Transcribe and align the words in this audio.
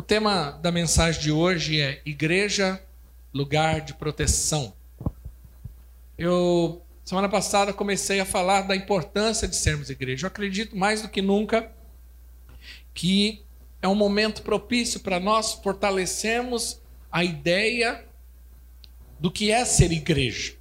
O 0.00 0.02
tema 0.02 0.58
da 0.62 0.72
mensagem 0.72 1.20
de 1.20 1.30
hoje 1.30 1.78
é 1.78 2.00
Igreja, 2.06 2.82
lugar 3.34 3.82
de 3.82 3.92
proteção. 3.92 4.72
Eu, 6.16 6.80
semana 7.04 7.28
passada, 7.28 7.70
comecei 7.70 8.18
a 8.18 8.24
falar 8.24 8.62
da 8.62 8.74
importância 8.74 9.46
de 9.46 9.54
sermos 9.54 9.90
igreja. 9.90 10.24
Eu 10.24 10.28
acredito 10.28 10.74
mais 10.74 11.02
do 11.02 11.08
que 11.10 11.20
nunca 11.20 11.70
que 12.94 13.42
é 13.82 13.86
um 13.86 13.94
momento 13.94 14.40
propício 14.40 15.00
para 15.00 15.20
nós 15.20 15.52
fortalecermos 15.52 16.80
a 17.12 17.22
ideia 17.22 18.02
do 19.18 19.30
que 19.30 19.50
é 19.50 19.66
ser 19.66 19.92
igreja. 19.92 20.54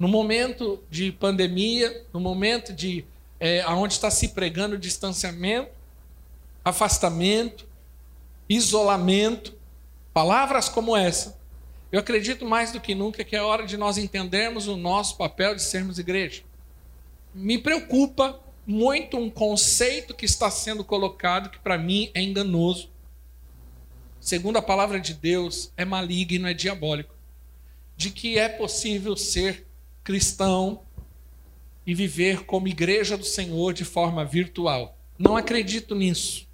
No 0.00 0.08
momento 0.08 0.82
de 0.90 1.12
pandemia, 1.12 2.04
no 2.12 2.18
momento 2.18 2.72
de 2.72 3.04
é, 3.38 3.64
onde 3.68 3.94
está 3.94 4.10
se 4.10 4.30
pregando 4.30 4.76
distanciamento, 4.76 5.70
afastamento, 6.64 7.75
isolamento, 8.48 9.54
palavras 10.12 10.68
como 10.68 10.96
essa, 10.96 11.38
eu 11.90 12.00
acredito 12.00 12.44
mais 12.44 12.72
do 12.72 12.80
que 12.80 12.94
nunca 12.94 13.24
que 13.24 13.36
é 13.36 13.42
hora 13.42 13.64
de 13.64 13.76
nós 13.76 13.96
entendermos 13.96 14.66
o 14.66 14.76
nosso 14.76 15.16
papel 15.16 15.54
de 15.54 15.62
sermos 15.62 15.98
igreja. 15.98 16.42
Me 17.34 17.58
preocupa 17.58 18.40
muito 18.66 19.16
um 19.16 19.30
conceito 19.30 20.14
que 20.14 20.24
está 20.24 20.50
sendo 20.50 20.84
colocado 20.84 21.50
que 21.50 21.58
para 21.58 21.78
mim 21.78 22.10
é 22.12 22.20
enganoso. 22.20 22.90
Segundo 24.20 24.56
a 24.56 24.62
palavra 24.62 24.98
de 24.98 25.14
Deus, 25.14 25.72
é 25.76 25.84
maligno, 25.84 26.48
é 26.48 26.54
diabólico. 26.54 27.14
De 27.96 28.10
que 28.10 28.38
é 28.38 28.48
possível 28.48 29.16
ser 29.16 29.66
cristão 30.02 30.82
e 31.86 31.94
viver 31.94 32.44
como 32.44 32.66
igreja 32.66 33.16
do 33.16 33.24
Senhor 33.24 33.72
de 33.72 33.84
forma 33.84 34.24
virtual. 34.24 34.98
Não 35.16 35.36
acredito 35.36 35.94
nisso. 35.94 36.45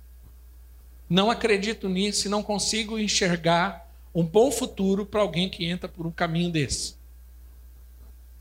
Não 1.13 1.31
acredito 1.31 1.91
nisso 1.91 2.27
e 2.27 2.31
não 2.31 2.43
consigo 2.43 2.99
enxergar 2.99 3.87
um 4.15 4.25
bom 4.25 4.51
futuro 4.51 5.05
para 5.05 5.21
alguém 5.21 5.47
que 5.47 5.67
entra 5.67 5.87
por 5.87 6.07
um 6.07 6.11
caminho 6.11 6.51
desse. 6.51 6.95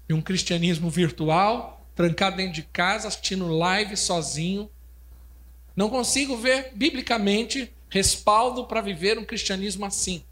E 0.07 0.13
um 0.13 0.21
cristianismo 0.21 0.89
virtual, 0.89 1.85
trancado 1.93 2.37
dentro 2.37 2.53
de 2.53 2.63
casa, 2.63 3.09
assistindo 3.09 3.45
live 3.49 3.97
sozinho. 3.97 4.71
Não 5.75 5.89
consigo 5.89 6.37
ver 6.37 6.71
biblicamente 6.73 7.69
respaldo 7.89 8.65
para 8.65 8.79
viver 8.79 9.19
um 9.19 9.25
cristianismo 9.25 9.85
assim. 9.85 10.23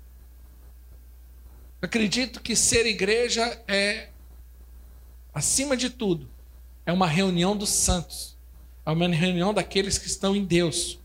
Acredito 1.81 2.39
que 2.39 2.55
ser 2.55 2.85
igreja 2.85 3.61
é, 3.67 4.07
acima 5.33 5.75
de 5.75 5.89
tudo, 5.89 6.29
é 6.85 6.93
uma 6.93 7.05
reunião 7.05 7.53
dos 7.53 7.69
santos, 7.69 8.37
é 8.85 8.91
uma 8.91 9.09
reunião 9.09 9.53
daqueles 9.53 9.97
que 9.97 10.07
estão 10.07 10.33
em 10.33 10.45
Deus. 10.45 10.99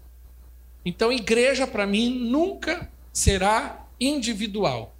Então, 0.84 1.12
igreja 1.12 1.66
para 1.66 1.86
mim 1.86 2.10
nunca 2.10 2.90
será 3.12 3.86
individual. 3.98 4.94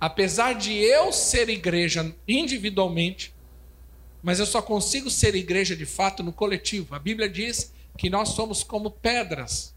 Apesar 0.00 0.54
de 0.54 0.72
eu 0.72 1.12
ser 1.12 1.48
igreja 1.48 2.14
individualmente, 2.26 3.34
mas 4.22 4.38
eu 4.38 4.46
só 4.46 4.62
consigo 4.62 5.10
ser 5.10 5.34
igreja 5.34 5.76
de 5.76 5.84
fato 5.84 6.22
no 6.22 6.32
coletivo. 6.32 6.94
A 6.94 6.98
Bíblia 6.98 7.28
diz 7.28 7.72
que 7.96 8.08
nós 8.08 8.30
somos 8.30 8.62
como 8.62 8.90
pedras. 8.90 9.74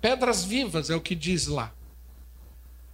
Pedras 0.00 0.44
vivas 0.44 0.90
é 0.90 0.96
o 0.96 1.00
que 1.00 1.14
diz 1.14 1.46
lá. 1.46 1.74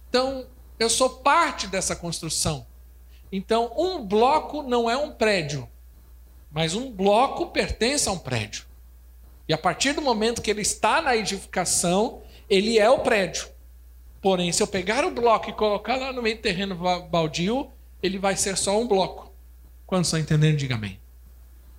Então, 0.09 0.47
eu 0.79 0.89
sou 0.89 1.09
parte 1.09 1.67
dessa 1.67 1.95
construção. 1.95 2.65
Então, 3.31 3.73
um 3.77 4.05
bloco 4.05 4.61
não 4.63 4.89
é 4.89 4.95
um 4.95 5.11
prédio, 5.11 5.67
mas 6.51 6.73
um 6.75 6.91
bloco 6.91 7.47
pertence 7.47 8.07
a 8.07 8.11
um 8.11 8.19
prédio. 8.19 8.66
E 9.47 9.53
a 9.53 9.57
partir 9.57 9.93
do 9.93 10.01
momento 10.01 10.41
que 10.41 10.51
ele 10.51 10.61
está 10.61 11.01
na 11.01 11.15
edificação, 11.15 12.21
ele 12.49 12.77
é 12.77 12.89
o 12.89 12.99
prédio. 12.99 13.47
Porém, 14.21 14.51
se 14.51 14.61
eu 14.61 14.67
pegar 14.67 15.05
o 15.05 15.11
bloco 15.11 15.49
e 15.49 15.53
colocar 15.53 15.95
lá 15.95 16.11
no 16.11 16.21
meio 16.21 16.35
do 16.35 16.41
terreno 16.41 16.75
baldio, 17.09 17.71
ele 18.03 18.17
vai 18.17 18.35
ser 18.35 18.57
só 18.57 18.79
um 18.79 18.87
bloco. 18.87 19.33
Quando 19.85 20.03
estão 20.03 20.19
entendendo, 20.19 20.57
diga 20.57 20.75
amém. 20.75 20.99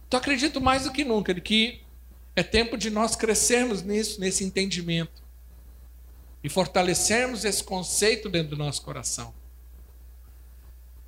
Então 0.07 0.19
acredito 0.19 0.61
mais 0.61 0.85
do 0.85 0.93
que 0.93 1.05
nunca 1.05 1.35
de 1.35 1.41
que 1.41 1.83
é 2.35 2.43
tempo 2.43 2.79
de 2.79 2.89
nós 2.89 3.15
crescermos 3.15 3.83
nisso, 3.83 4.21
nesse 4.21 4.45
entendimento. 4.45 5.23
E 6.43 6.49
fortalecermos 6.49 7.45
esse 7.45 7.63
conceito 7.63 8.31
dentro 8.31 8.51
do 8.51 8.57
nosso 8.57 8.81
coração. 8.81 9.35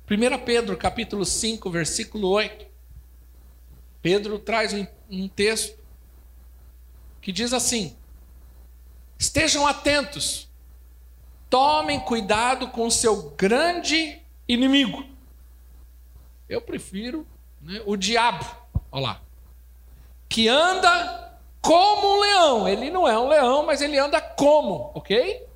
1 0.09 0.45
Pedro 0.45 0.75
capítulo 0.77 1.25
5, 1.25 1.69
versículo 1.71 2.27
8. 2.27 2.65
Pedro 4.01 4.37
traz 4.37 4.73
um, 4.73 4.85
um 5.09 5.27
texto 5.27 5.80
que 7.21 7.31
diz 7.31 7.53
assim: 7.53 7.95
Estejam 9.17 9.67
atentos, 9.67 10.49
tomem 11.49 11.99
cuidado 11.99 12.69
com 12.69 12.87
o 12.87 12.91
seu 12.91 13.29
grande 13.37 14.19
inimigo. 14.47 15.05
Eu 16.49 16.61
prefiro 16.61 17.25
né, 17.61 17.81
o 17.85 17.95
diabo, 17.95 18.45
olha 18.91 19.03
lá, 19.03 19.21
que 20.27 20.47
anda 20.47 21.39
como 21.61 22.15
um 22.15 22.19
leão. 22.19 22.67
Ele 22.67 22.89
não 22.89 23.07
é 23.07 23.17
um 23.17 23.27
leão, 23.27 23.65
mas 23.65 23.81
ele 23.81 23.97
anda 23.97 24.19
como, 24.19 24.91
ok? 24.95 25.47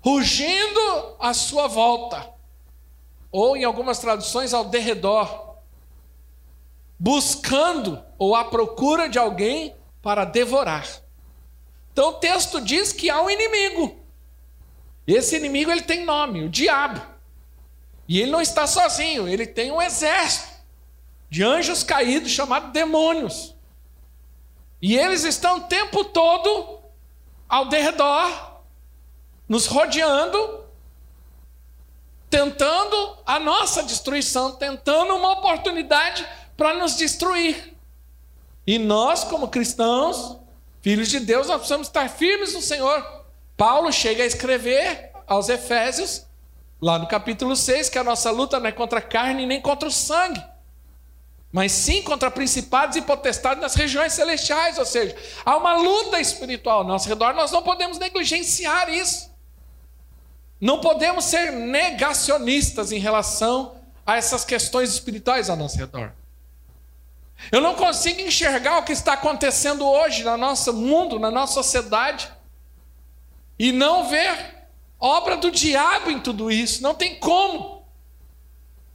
Rugindo 0.00 1.16
à 1.18 1.32
sua 1.32 1.68
volta, 1.68 2.28
ou 3.30 3.56
em 3.56 3.64
algumas 3.64 3.98
traduções, 3.98 4.52
ao 4.52 4.64
derredor, 4.64 5.56
buscando 6.98 8.02
ou 8.18 8.34
à 8.34 8.44
procura 8.44 9.08
de 9.08 9.18
alguém 9.18 9.77
para 10.02 10.24
devorar. 10.24 10.86
Então 11.92 12.10
o 12.10 12.14
texto 12.14 12.60
diz 12.60 12.92
que 12.92 13.10
há 13.10 13.20
um 13.20 13.30
inimigo. 13.30 13.98
Esse 15.06 15.36
inimigo 15.36 15.70
ele 15.70 15.82
tem 15.82 16.04
nome, 16.04 16.44
o 16.44 16.48
diabo. 16.48 17.00
E 18.06 18.20
ele 18.20 18.30
não 18.30 18.40
está 18.40 18.66
sozinho, 18.66 19.28
ele 19.28 19.46
tem 19.46 19.70
um 19.70 19.82
exército 19.82 20.48
de 21.28 21.42
anjos 21.42 21.82
caídos 21.82 22.30
chamados 22.30 22.72
demônios. 22.72 23.54
E 24.80 24.96
eles 24.96 25.24
estão 25.24 25.58
o 25.58 25.60
tempo 25.62 26.04
todo 26.04 26.80
ao 27.48 27.66
derredor, 27.66 28.60
nos 29.48 29.66
rodeando, 29.66 30.64
tentando 32.30 33.18
a 33.26 33.38
nossa 33.38 33.82
destruição, 33.82 34.52
tentando 34.52 35.16
uma 35.16 35.32
oportunidade 35.32 36.26
para 36.56 36.74
nos 36.74 36.96
destruir. 36.96 37.77
E 38.68 38.78
nós, 38.78 39.24
como 39.24 39.48
cristãos, 39.48 40.36
filhos 40.82 41.08
de 41.08 41.20
Deus, 41.20 41.46
nós 41.46 41.56
precisamos 41.56 41.86
estar 41.86 42.06
firmes 42.10 42.52
no 42.52 42.60
Senhor. 42.60 43.02
Paulo 43.56 43.90
chega 43.90 44.22
a 44.22 44.26
escrever 44.26 45.10
aos 45.26 45.48
Efésios, 45.48 46.26
lá 46.78 46.98
no 46.98 47.06
capítulo 47.06 47.56
6, 47.56 47.88
que 47.88 47.96
a 47.96 48.04
nossa 48.04 48.30
luta 48.30 48.60
não 48.60 48.66
é 48.66 48.72
contra 48.72 48.98
a 48.98 49.02
carne 49.02 49.46
nem 49.46 49.58
contra 49.58 49.88
o 49.88 49.90
sangue, 49.90 50.44
mas 51.50 51.72
sim 51.72 52.02
contra 52.02 52.30
principados 52.30 52.94
e 52.94 53.00
potestades 53.00 53.62
nas 53.62 53.74
regiões 53.74 54.12
celestiais, 54.12 54.76
ou 54.76 54.84
seja, 54.84 55.16
há 55.46 55.56
uma 55.56 55.74
luta 55.74 56.20
espiritual 56.20 56.80
ao 56.80 56.86
nosso 56.86 57.08
redor, 57.08 57.32
nós 57.32 57.50
não 57.50 57.62
podemos 57.62 57.96
negligenciar 57.96 58.92
isso. 58.92 59.30
Não 60.60 60.78
podemos 60.82 61.24
ser 61.24 61.52
negacionistas 61.52 62.92
em 62.92 62.98
relação 62.98 63.76
a 64.04 64.18
essas 64.18 64.44
questões 64.44 64.92
espirituais 64.92 65.48
ao 65.48 65.56
nosso 65.56 65.78
redor. 65.78 66.12
Eu 67.50 67.60
não 67.60 67.74
consigo 67.74 68.20
enxergar 68.20 68.78
o 68.78 68.82
que 68.82 68.92
está 68.92 69.14
acontecendo 69.14 69.86
hoje 69.86 70.24
no 70.24 70.36
nosso 70.36 70.72
mundo, 70.72 71.18
na 71.18 71.30
nossa 71.30 71.54
sociedade, 71.54 72.30
e 73.58 73.72
não 73.72 74.08
ver 74.08 74.68
obra 74.98 75.36
do 75.36 75.50
diabo 75.50 76.10
em 76.10 76.20
tudo 76.20 76.50
isso. 76.50 76.82
Não 76.82 76.94
tem 76.94 77.16
como. 77.16 77.86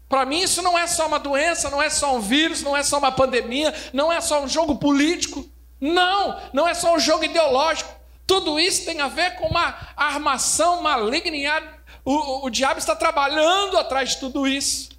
Para 0.08 0.26
mim, 0.26 0.42
isso 0.42 0.62
não 0.62 0.78
é 0.78 0.86
só 0.86 1.08
uma 1.08 1.18
doença, 1.18 1.70
não 1.70 1.82
é 1.82 1.90
só 1.90 2.16
um 2.16 2.20
vírus, 2.20 2.62
não 2.62 2.78
é 2.78 2.84
só 2.84 3.00
uma 3.00 3.12
pandemia, 3.12 3.74
não 3.92 4.12
é 4.12 4.22
só 4.22 4.44
um 4.44 4.48
jogo 4.48 4.76
político. 4.76 5.50
Não, 5.82 6.40
não 6.54 6.68
é 6.68 6.74
só 6.74 6.96
um 6.96 7.00
jogo 7.00 7.26
ideológico. 7.26 7.92
Tudo 8.26 8.60
isso 8.60 8.86
tem 8.86 9.02
a 9.02 9.08
ver 9.08 9.36
com 9.36 9.48
uma 9.48 9.76
armação 9.98 10.82
maligna. 10.82 11.64
O, 12.06 12.14
o, 12.14 12.46
o 12.46 12.50
diabo 12.50 12.80
está 12.80 12.96
trabalhando 12.96 13.78
atrás 13.78 14.12
de 14.12 14.18
tudo 14.18 14.48
isso. 14.48 14.93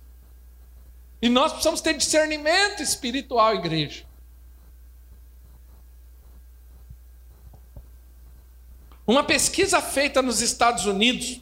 E 1.25 1.29
nós 1.31 1.53
precisamos 1.53 1.81
ter 1.81 1.95
discernimento 1.95 2.83
espiritual, 2.83 3.55
igreja. 3.55 4.05
Uma 9.07 9.25
pesquisa 9.25 9.81
feita 9.81 10.21
nos 10.21 10.43
Estados 10.43 10.85
Unidos 10.85 11.41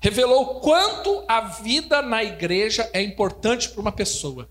revelou 0.00 0.58
quanto 0.60 1.22
a 1.28 1.42
vida 1.42 2.00
na 2.00 2.24
igreja 2.24 2.88
é 2.94 3.02
importante 3.02 3.68
para 3.68 3.82
uma 3.82 3.92
pessoa. 3.92 4.48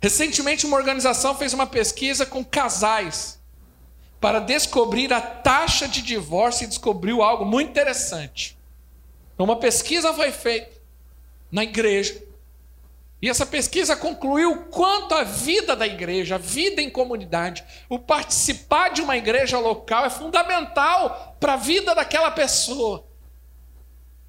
Recentemente, 0.00 0.64
uma 0.64 0.78
organização 0.78 1.36
fez 1.36 1.52
uma 1.52 1.66
pesquisa 1.66 2.24
com 2.24 2.42
casais 2.42 3.38
para 4.18 4.38
descobrir 4.38 5.12
a 5.12 5.20
taxa 5.20 5.86
de 5.86 6.00
divórcio 6.00 6.64
e 6.64 6.68
descobriu 6.68 7.22
algo 7.22 7.44
muito 7.44 7.68
interessante. 7.68 8.56
Então, 9.34 9.44
uma 9.44 9.56
pesquisa 9.56 10.14
foi 10.14 10.32
feita 10.32 10.80
na 11.52 11.62
igreja 11.62 12.29
E 13.22 13.28
essa 13.28 13.44
pesquisa 13.44 13.94
concluiu 13.94 14.64
quanto 14.70 15.14
a 15.14 15.24
vida 15.24 15.76
da 15.76 15.86
igreja, 15.86 16.36
a 16.36 16.38
vida 16.38 16.80
em 16.80 16.88
comunidade, 16.88 17.62
o 17.88 17.98
participar 17.98 18.88
de 18.88 19.02
uma 19.02 19.16
igreja 19.16 19.58
local 19.58 20.06
é 20.06 20.10
fundamental 20.10 21.36
para 21.38 21.52
a 21.52 21.56
vida 21.56 21.94
daquela 21.94 22.30
pessoa. 22.30 23.06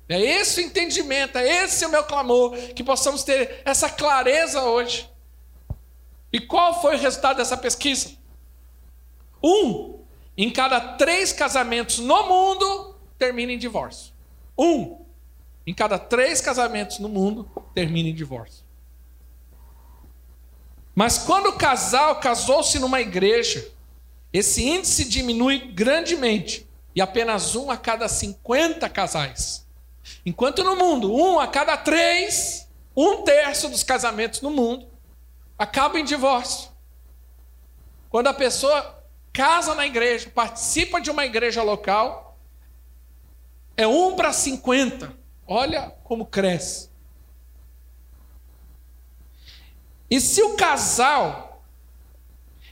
É 0.09 0.19
esse 0.19 0.59
o 0.59 0.63
entendimento, 0.65 1.37
é 1.37 1.63
esse 1.63 1.85
o 1.85 1.89
meu 1.89 2.03
clamor, 2.03 2.53
que 2.75 2.83
possamos 2.83 3.23
ter 3.23 3.61
essa 3.63 3.89
clareza 3.89 4.61
hoje. 4.61 5.09
E 6.33 6.41
qual 6.41 6.81
foi 6.81 6.95
o 6.95 6.99
resultado 6.99 7.37
dessa 7.37 7.55
pesquisa? 7.55 8.11
Um 9.41 10.01
em 10.37 10.51
cada 10.51 10.79
três 10.97 11.31
casamentos 11.31 11.99
no 11.99 12.27
mundo 12.27 12.95
termina 13.17 13.53
em 13.53 13.57
divórcio. 13.57 14.13
Um 14.57 15.05
em 15.65 15.73
cada 15.73 15.97
três 15.97 16.41
casamentos 16.41 16.99
no 16.99 17.07
mundo 17.07 17.49
termina 17.73 18.09
em 18.09 18.15
divórcio. 18.15 18.60
Mas 20.93 21.17
quando 21.17 21.47
o 21.47 21.57
casal 21.57 22.19
casou-se 22.19 22.77
numa 22.79 22.99
igreja, 22.99 23.65
esse 24.33 24.63
índice 24.63 25.05
diminui 25.05 25.59
grandemente 25.59 26.67
e 26.95 27.01
apenas 27.01 27.55
um 27.55 27.71
a 27.71 27.77
cada 27.77 28.07
50 28.07 28.87
casais. 28.89 29.65
Enquanto 30.25 30.63
no 30.63 30.75
mundo, 30.75 31.13
um 31.13 31.39
a 31.39 31.47
cada 31.47 31.77
três, 31.77 32.67
um 32.95 33.23
terço 33.23 33.69
dos 33.69 33.83
casamentos 33.83 34.41
no 34.41 34.51
mundo 34.51 34.87
acaba 35.57 35.99
em 35.99 36.03
divórcio. 36.03 36.69
Quando 38.09 38.27
a 38.27 38.33
pessoa 38.33 39.01
casa 39.31 39.73
na 39.73 39.85
igreja, 39.85 40.29
participa 40.29 40.99
de 40.99 41.09
uma 41.09 41.25
igreja 41.25 41.63
local, 41.63 42.37
é 43.77 43.87
um 43.87 44.15
para 44.15 44.33
50. 44.33 45.13
Olha 45.47 45.93
como 46.03 46.25
cresce. 46.25 46.90
E 50.11 50.19
se 50.19 50.43
o 50.43 50.57
casal 50.57 51.63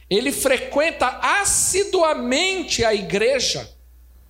ele 0.09 0.29
frequenta 0.33 1.07
assiduamente 1.21 2.83
a 2.83 2.93
igreja, 2.93 3.73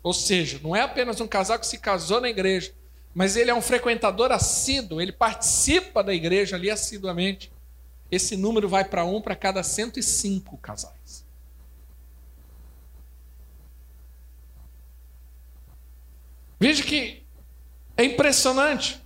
ou 0.04 0.14
seja, 0.14 0.60
não 0.62 0.76
é 0.76 0.82
apenas 0.82 1.20
um 1.20 1.28
casal 1.28 1.58
que 1.58 1.66
se 1.66 1.80
casou 1.80 2.22
na 2.22 2.30
igreja, 2.30 2.72
mas 3.16 3.36
ele 3.36 3.50
é 3.50 3.56
um 3.56 3.62
frequentador 3.62 4.32
assíduo, 4.32 5.02
ele 5.02 5.12
participa 5.12 6.04
da 6.04 6.14
igreja 6.14 6.56
ali 6.56 6.70
assiduamente. 6.70 7.52
Esse 8.12 8.38
número 8.38 8.70
vai 8.70 8.84
para 8.84 9.04
um 9.04 9.20
para 9.20 9.36
cada 9.36 9.64
105 9.64 10.56
casais. 10.58 11.26
Veja 16.60 16.84
que 16.84 17.24
é 17.98 18.04
impressionante 18.04 19.02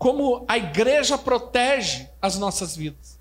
como 0.00 0.44
a 0.48 0.56
igreja 0.56 1.16
protege 1.18 2.08
as 2.22 2.38
nossas 2.38 2.74
vidas. 2.74 3.20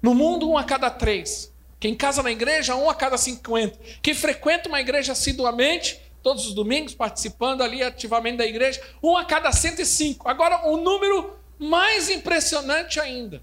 No 0.00 0.14
mundo, 0.14 0.48
um 0.48 0.56
a 0.56 0.64
cada 0.64 0.88
três. 0.88 1.52
Quem 1.78 1.94
casa 1.94 2.22
na 2.22 2.32
igreja, 2.32 2.74
um 2.74 2.88
a 2.88 2.94
cada 2.94 3.18
cinquenta. 3.18 3.78
Quem 4.00 4.14
frequenta 4.14 4.66
uma 4.66 4.80
igreja 4.80 5.12
assiduamente, 5.12 6.00
todos 6.22 6.46
os 6.46 6.54
domingos, 6.54 6.94
participando 6.94 7.62
ali 7.62 7.82
ativamente 7.82 8.38
da 8.38 8.46
igreja, 8.46 8.80
um 9.02 9.14
a 9.14 9.26
cada 9.26 9.52
cento 9.52 9.82
e 9.82 9.84
cinco. 9.84 10.26
Agora, 10.26 10.66
um 10.66 10.78
número 10.78 11.36
mais 11.58 12.08
impressionante 12.08 12.98
ainda. 12.98 13.42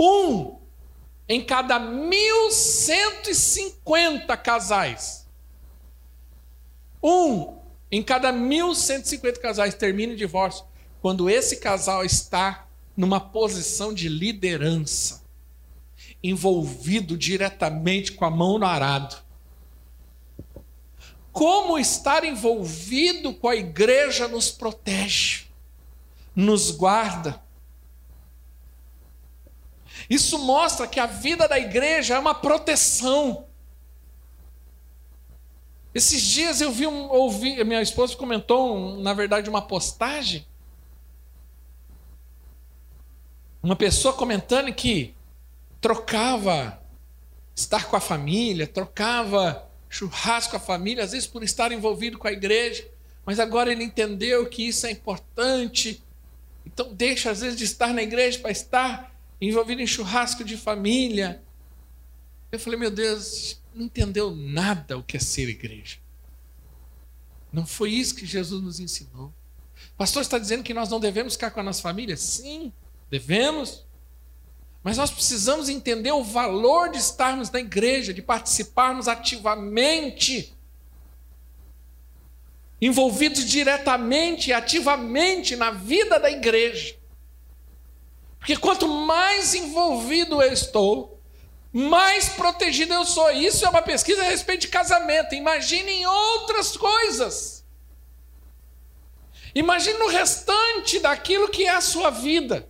Um 0.00 0.56
em 1.28 1.44
cada 1.44 1.78
1.150 1.78 4.34
casais. 4.38 5.26
Um 7.02 7.60
em 7.92 8.02
cada 8.02 8.32
1.150 8.32 9.38
casais 9.38 9.74
termina 9.74 10.14
o 10.14 10.16
divórcio 10.16 10.64
quando 11.02 11.28
esse 11.28 11.58
casal 11.58 12.02
está 12.02 12.66
numa 12.96 13.20
posição 13.20 13.92
de 13.92 14.08
liderança, 14.08 15.22
envolvido 16.22 17.18
diretamente 17.18 18.12
com 18.12 18.24
a 18.24 18.30
mão 18.30 18.58
no 18.58 18.64
arado. 18.64 19.16
Como 21.30 21.78
estar 21.78 22.24
envolvido 22.24 23.34
com 23.34 23.48
a 23.48 23.56
igreja 23.56 24.26
nos 24.26 24.50
protege, 24.50 25.46
nos 26.34 26.70
guarda. 26.70 27.42
Isso 30.08 30.38
mostra 30.38 30.86
que 30.86 31.00
a 31.00 31.06
vida 31.06 31.46
da 31.46 31.58
igreja 31.58 32.14
é 32.14 32.18
uma 32.18 32.34
proteção. 32.34 33.46
Esses 35.94 36.22
dias 36.22 36.60
eu 36.60 36.72
vi 36.72 36.86
um, 36.86 37.10
ouvi, 37.10 37.62
minha 37.64 37.82
esposa 37.82 38.16
comentou, 38.16 38.76
um, 38.76 39.02
na 39.02 39.12
verdade, 39.12 39.50
uma 39.50 39.60
postagem. 39.60 40.46
Uma 43.62 43.76
pessoa 43.76 44.14
comentando 44.14 44.72
que 44.72 45.14
trocava 45.80 46.80
estar 47.54 47.86
com 47.86 47.96
a 47.96 48.00
família, 48.00 48.66
trocava 48.66 49.68
churrasco 49.88 50.52
com 50.52 50.56
a 50.56 50.60
família, 50.60 51.04
às 51.04 51.12
vezes 51.12 51.28
por 51.28 51.42
estar 51.42 51.70
envolvido 51.70 52.18
com 52.18 52.26
a 52.26 52.32
igreja, 52.32 52.88
mas 53.26 53.38
agora 53.38 53.70
ele 53.70 53.84
entendeu 53.84 54.48
que 54.48 54.66
isso 54.66 54.86
é 54.86 54.90
importante. 54.90 56.02
Então 56.64 56.92
deixa 56.94 57.30
às 57.30 57.40
vezes 57.42 57.58
de 57.58 57.64
estar 57.64 57.92
na 57.92 58.02
igreja 58.02 58.38
para 58.38 58.50
estar 58.50 59.14
envolvido 59.40 59.82
em 59.82 59.86
churrasco 59.86 60.42
de 60.42 60.56
família. 60.56 61.42
Eu 62.50 62.58
falei, 62.58 62.78
meu 62.78 62.90
Deus, 62.90 63.61
não 63.74 63.86
entendeu 63.86 64.34
nada 64.34 64.98
o 64.98 65.02
que 65.02 65.16
é 65.16 65.20
ser 65.20 65.48
igreja. 65.48 65.98
Não 67.52 67.66
foi 67.66 67.90
isso 67.90 68.14
que 68.14 68.26
Jesus 68.26 68.62
nos 68.62 68.80
ensinou. 68.80 69.32
O 69.94 69.96
pastor 69.96 70.22
está 70.22 70.38
dizendo 70.38 70.62
que 70.62 70.72
nós 70.72 70.88
não 70.88 71.00
devemos 71.00 71.34
ficar 71.34 71.50
com 71.50 71.60
a 71.60 71.62
nossa 71.62 71.82
família? 71.82 72.16
Sim, 72.16 72.72
devemos. 73.10 73.84
Mas 74.82 74.96
nós 74.96 75.10
precisamos 75.10 75.68
entender 75.68 76.12
o 76.12 76.24
valor 76.24 76.90
de 76.90 76.98
estarmos 76.98 77.50
na 77.50 77.60
igreja, 77.60 78.12
de 78.12 78.22
participarmos 78.22 79.06
ativamente, 79.06 80.54
envolvidos 82.80 83.44
diretamente 83.44 84.50
e 84.50 84.52
ativamente 84.52 85.54
na 85.54 85.70
vida 85.70 86.18
da 86.18 86.30
igreja. 86.30 86.96
Porque 88.38 88.56
quanto 88.56 88.88
mais 88.88 89.54
envolvido 89.54 90.42
eu 90.42 90.52
estou, 90.52 91.21
mais 91.72 92.28
protegido 92.28 92.92
eu 92.92 93.04
sou. 93.04 93.30
Isso 93.30 93.64
é 93.64 93.68
uma 93.68 93.80
pesquisa 93.80 94.20
a 94.20 94.28
respeito 94.28 94.62
de 94.62 94.68
casamento. 94.68 95.34
Imaginem 95.34 96.06
outras 96.06 96.76
coisas. 96.76 97.64
Imagine 99.54 99.98
o 100.02 100.08
restante 100.08 100.98
daquilo 100.98 101.48
que 101.48 101.64
é 101.64 101.70
a 101.70 101.80
sua 101.80 102.10
vida. 102.10 102.68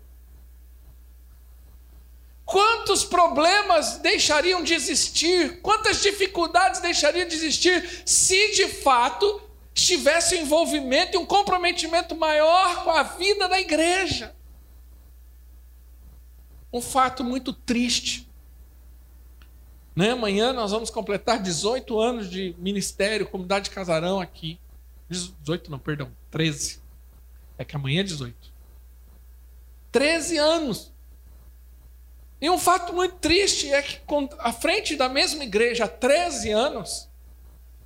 Quantos 2.44 3.04
problemas 3.04 3.98
deixariam 3.98 4.62
de 4.62 4.74
existir? 4.74 5.60
Quantas 5.62 6.02
dificuldades 6.02 6.80
deixariam 6.80 7.26
de 7.26 7.34
existir 7.34 8.02
se 8.04 8.52
de 8.52 8.68
fato 8.68 9.40
tivesse 9.72 10.36
um 10.36 10.42
envolvimento 10.42 11.16
e 11.16 11.18
um 11.18 11.24
comprometimento 11.24 12.14
maior 12.14 12.84
com 12.84 12.90
a 12.90 13.02
vida 13.04 13.48
da 13.48 13.60
igreja? 13.60 14.34
Um 16.72 16.80
fato 16.80 17.24
muito 17.24 17.52
triste 17.52 18.31
né? 19.94 20.10
Amanhã 20.10 20.52
nós 20.52 20.70
vamos 20.70 20.90
completar 20.90 21.40
18 21.40 22.00
anos 22.00 22.30
de 22.30 22.54
ministério, 22.58 23.26
comunidade 23.26 23.70
Casarão 23.70 24.20
aqui. 24.20 24.58
18 25.08 25.70
não, 25.70 25.78
perdão, 25.78 26.10
13. 26.30 26.80
É 27.58 27.64
que 27.64 27.76
amanhã 27.76 28.00
é 28.00 28.04
18. 28.04 28.34
13 29.90 30.38
anos. 30.38 30.92
E 32.40 32.50
um 32.50 32.58
fato 32.58 32.92
muito 32.92 33.16
triste 33.16 33.70
é 33.70 33.82
que 33.82 34.00
à 34.38 34.52
frente 34.52 34.96
da 34.96 35.08
mesma 35.08 35.44
igreja 35.44 35.84
há 35.84 35.88
13 35.88 36.50
anos, 36.50 37.08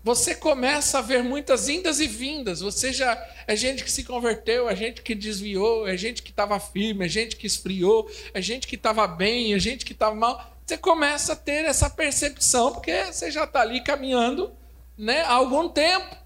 você 0.03 0.37
começa 0.37 0.99
a 0.99 1.03
ver 1.03 1.25
muitas 1.25 1.69
indas 1.69 1.99
e 1.99 2.07
vindas. 2.07 2.61
Você 2.61 2.93
já 2.93 3.13
é 3.47 3.57
gente 3.57 3.83
que 3.83 3.91
se 3.91 4.05
converteu, 4.05 4.69
é 4.69 4.77
gente 4.77 5.03
que 5.03 5.15
desviou, 5.17 5.87
é 5.87 5.97
gente 5.97 6.23
que 6.23 6.31
estava 6.31 6.61
firme, 6.61 7.05
é 7.05 7.09
gente 7.09 7.37
que 7.37 7.47
esfriou, 7.47 8.09
é 8.33 8.41
gente 8.41 8.69
que 8.69 8.77
estava 8.77 9.07
bem, 9.07 9.53
é 9.53 9.59
gente 9.59 9.85
que 9.85 9.93
estava 9.93 10.15
mal 10.15 10.56
você 10.67 10.77
começa 10.77 11.35
a 11.35 11.37
ter 11.37 11.65
essa 11.65 11.89
percepção, 11.89 12.73
porque 12.73 13.05
você 13.05 13.31
já 13.31 13.45
está 13.45 13.61
ali 13.61 13.81
caminhando 13.81 14.53
né, 14.99 15.23
há 15.23 15.35
algum 15.35 15.69
tempo. 15.69 16.17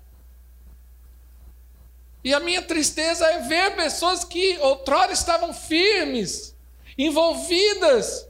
E 2.24 2.32
a 2.32 2.40
minha 2.40 2.62
tristeza 2.62 3.26
é 3.26 3.40
ver 3.40 3.76
pessoas 3.76 4.24
que 4.24 4.56
outrora 4.60 5.12
estavam 5.12 5.52
firmes, 5.52 6.56
envolvidas, 6.96 8.26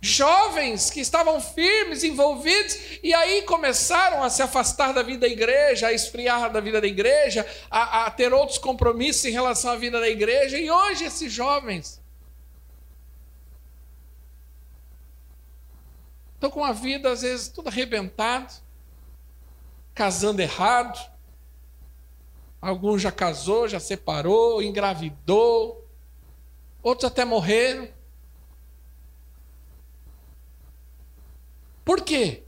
jovens 0.00 0.90
que 0.90 1.00
estavam 1.00 1.40
firmes, 1.40 2.02
envolvidos, 2.02 2.76
e 3.00 3.14
aí 3.14 3.42
começaram 3.42 4.22
a 4.24 4.30
se 4.30 4.42
afastar 4.42 4.92
da 4.92 5.02
vida 5.02 5.20
da 5.20 5.28
igreja, 5.28 5.88
a 5.88 5.92
esfriar 5.92 6.50
da 6.50 6.60
vida 6.60 6.80
da 6.80 6.86
igreja, 6.88 7.46
a, 7.70 8.06
a 8.06 8.10
ter 8.10 8.32
outros 8.32 8.58
compromissos 8.58 9.24
em 9.26 9.30
relação 9.30 9.70
à 9.70 9.76
vida 9.76 10.00
da 10.00 10.08
igreja, 10.08 10.58
e 10.58 10.68
hoje 10.68 11.04
esses 11.04 11.32
jovens 11.32 12.00
Estão 16.38 16.50
com 16.50 16.64
a 16.64 16.72
vida, 16.72 17.10
às 17.10 17.22
vezes, 17.22 17.48
tudo 17.48 17.68
arrebentado, 17.68 18.54
casando 19.92 20.40
errado, 20.40 20.98
Alguns 22.60 23.02
já 23.02 23.12
casou, 23.12 23.68
já 23.68 23.78
separou, 23.78 24.62
engravidou. 24.62 25.86
Outros 26.82 27.10
até 27.10 27.24
morreram. 27.24 27.88
Por 31.84 32.02
quê? 32.02 32.42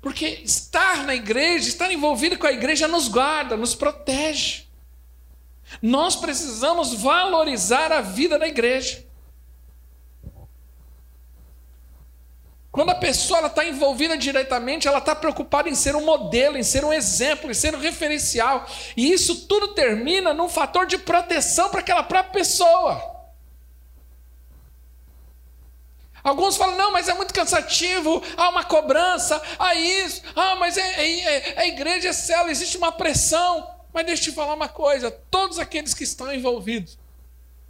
Porque 0.00 0.26
estar 0.26 1.04
na 1.04 1.14
igreja, 1.14 1.68
estar 1.68 1.90
envolvido 1.90 2.38
com 2.38 2.46
a 2.46 2.52
igreja 2.52 2.88
nos 2.88 3.08
guarda, 3.08 3.56
nos 3.56 3.74
protege. 3.74 4.66
Nós 5.80 6.16
precisamos 6.16 6.94
valorizar 6.94 7.92
a 7.92 8.00
vida 8.00 8.38
da 8.38 8.48
igreja. 8.48 9.06
Quando 12.78 12.90
a 12.90 12.94
pessoa 12.94 13.44
está 13.44 13.64
envolvida 13.64 14.16
diretamente, 14.16 14.86
ela 14.86 14.98
está 14.98 15.12
preocupada 15.12 15.68
em 15.68 15.74
ser 15.74 15.96
um 15.96 16.04
modelo, 16.04 16.56
em 16.56 16.62
ser 16.62 16.84
um 16.84 16.92
exemplo, 16.92 17.50
em 17.50 17.54
ser 17.54 17.74
um 17.74 17.80
referencial. 17.80 18.64
E 18.96 19.12
isso 19.12 19.48
tudo 19.48 19.74
termina 19.74 20.32
num 20.32 20.48
fator 20.48 20.86
de 20.86 20.96
proteção 20.96 21.70
para 21.70 21.80
aquela 21.80 22.04
própria 22.04 22.30
pessoa. 22.32 23.32
Alguns 26.22 26.56
falam, 26.56 26.76
não, 26.76 26.92
mas 26.92 27.08
é 27.08 27.14
muito 27.14 27.34
cansativo, 27.34 28.22
há 28.36 28.48
uma 28.48 28.62
cobrança, 28.62 29.42
há 29.58 29.74
isso, 29.74 30.22
ah, 30.36 30.54
mas 30.54 30.76
é, 30.76 31.02
é, 31.02 31.24
é, 31.24 31.60
a 31.62 31.66
igreja 31.66 32.10
é 32.10 32.12
célula, 32.12 32.52
existe 32.52 32.76
uma 32.76 32.92
pressão. 32.92 33.68
Mas 33.92 34.06
deixa 34.06 34.22
eu 34.22 34.32
te 34.32 34.36
falar 34.36 34.54
uma 34.54 34.68
coisa: 34.68 35.10
todos 35.10 35.58
aqueles 35.58 35.94
que 35.94 36.04
estão 36.04 36.32
envolvidos, 36.32 36.96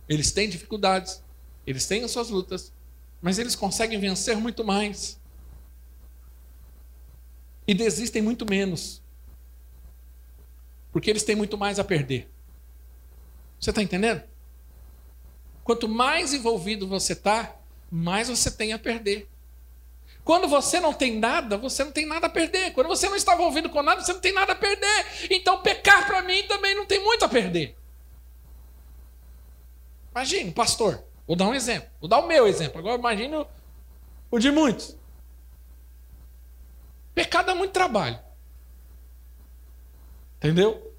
eles 0.07 0.31
têm 0.33 0.51
dificuldades, 0.51 1.23
eles 1.67 1.87
têm 1.87 2.05
as 2.05 2.11
suas 2.11 2.29
lutas, 2.29 2.71
mas 3.21 3.39
eles 3.39 3.57
conseguem 3.57 3.99
vencer 3.99 4.37
muito 4.37 4.65
mais. 4.65 5.21
E 7.67 7.75
desistem 7.75 8.23
muito 8.23 8.49
menos. 8.49 9.03
Porque 10.93 11.11
eles 11.11 11.23
têm 11.23 11.37
muito 11.37 11.59
mais 11.59 11.79
a 11.79 11.85
perder. 11.85 12.29
Você 13.61 13.71
está 13.71 13.83
entendendo? 13.83 14.23
Quanto 15.65 15.89
mais 15.89 16.33
envolvido 16.33 16.87
você 16.87 17.13
está, 17.13 17.57
mais 17.91 18.29
você 18.29 18.51
tem 18.51 18.73
a 18.73 18.79
perder. 18.79 19.29
Quando 20.25 20.47
você 20.47 20.79
não 20.79 20.93
tem 20.93 21.19
nada, 21.19 21.57
você 21.57 21.83
não 21.83 21.91
tem 21.91 22.07
nada 22.07 22.27
a 22.27 22.31
perder. 22.31 22.73
Quando 22.73 22.87
você 22.87 23.09
não 23.09 23.17
está 23.17 23.35
envolvido 23.35 23.69
com 23.71 23.83
nada, 23.83 24.03
você 24.03 24.13
não 24.13 24.21
tem 24.21 24.33
nada 24.33 24.53
a 24.53 24.57
perder. 24.57 25.07
Então, 25.31 25.63
pecar 25.63 26.07
para 26.07 26.23
mim 26.23 26.43
também 26.47 26.75
não 26.75 26.87
tem 26.87 27.03
muito 27.03 27.25
a 27.25 27.29
perder. 27.29 27.77
Imagine, 30.13 30.53
pastor. 30.53 31.08
Vou 31.29 31.37
dar 31.37 31.47
um 31.47 31.55
exemplo. 31.55 31.91
Vou 32.01 32.09
dar 32.09 32.21
o 32.21 32.27
meu 32.27 32.47
exemplo. 32.47 32.79
Agora 32.79 32.99
imagine 32.99 33.47
o, 34.31 34.39
de 34.39 34.51
muitos. 34.51 34.97
Pecado 37.15 37.47
dá 37.47 37.55
muito 37.55 37.73
trabalho. 37.73 38.19
Entendeu? 40.39 40.97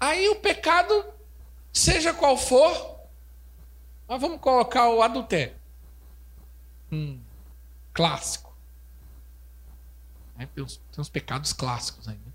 Aí 0.00 0.28
o 0.30 0.40
pecado, 0.40 1.04
seja 1.72 2.12
qual 2.12 2.36
for, 2.36 2.98
nós 4.08 4.20
vamos 4.20 4.40
colocar 4.40 4.88
o 4.88 5.02
adultério. 5.02 5.54
Hum, 6.90 7.20
clássico. 7.92 8.52
É, 10.36 10.46
tem, 10.46 10.64
uns, 10.64 10.78
tem, 10.90 11.00
uns, 11.00 11.08
pecados 11.08 11.52
clássicos 11.52 12.08
aí. 12.08 12.16
Né? 12.16 12.32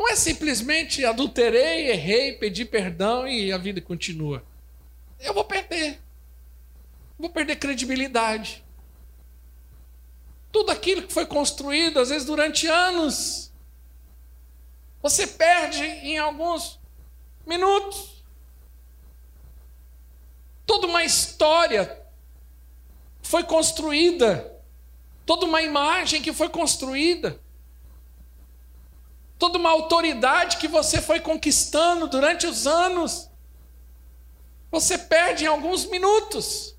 Não 0.00 0.08
é 0.08 0.16
simplesmente 0.16 1.04
adulterei, 1.04 1.90
errei, 1.90 2.32
pedi 2.32 2.64
perdão 2.64 3.28
e 3.28 3.52
a 3.52 3.58
vida 3.58 3.82
continua. 3.82 4.42
Eu 5.20 5.34
vou 5.34 5.44
perder. 5.44 6.00
Vou 7.18 7.28
perder 7.28 7.56
credibilidade. 7.56 8.64
Tudo 10.50 10.72
aquilo 10.72 11.02
que 11.02 11.12
foi 11.12 11.26
construído, 11.26 12.00
às 12.00 12.08
vezes 12.08 12.26
durante 12.26 12.66
anos, 12.66 13.52
você 15.02 15.26
perde 15.26 15.84
em 15.84 16.16
alguns 16.16 16.80
minutos 17.46 18.24
toda 20.64 20.86
uma 20.86 21.04
história 21.04 22.00
foi 23.22 23.44
construída, 23.44 24.50
toda 25.26 25.44
uma 25.44 25.60
imagem 25.60 26.22
que 26.22 26.32
foi 26.32 26.48
construída, 26.48 27.38
toda 29.40 29.58
uma 29.58 29.70
autoridade 29.70 30.58
que 30.58 30.68
você 30.68 31.00
foi 31.00 31.18
conquistando 31.18 32.06
durante 32.06 32.46
os 32.46 32.66
anos, 32.66 33.28
você 34.70 34.98
perde 34.98 35.44
em 35.44 35.48
alguns 35.48 35.86
minutos. 35.86 36.76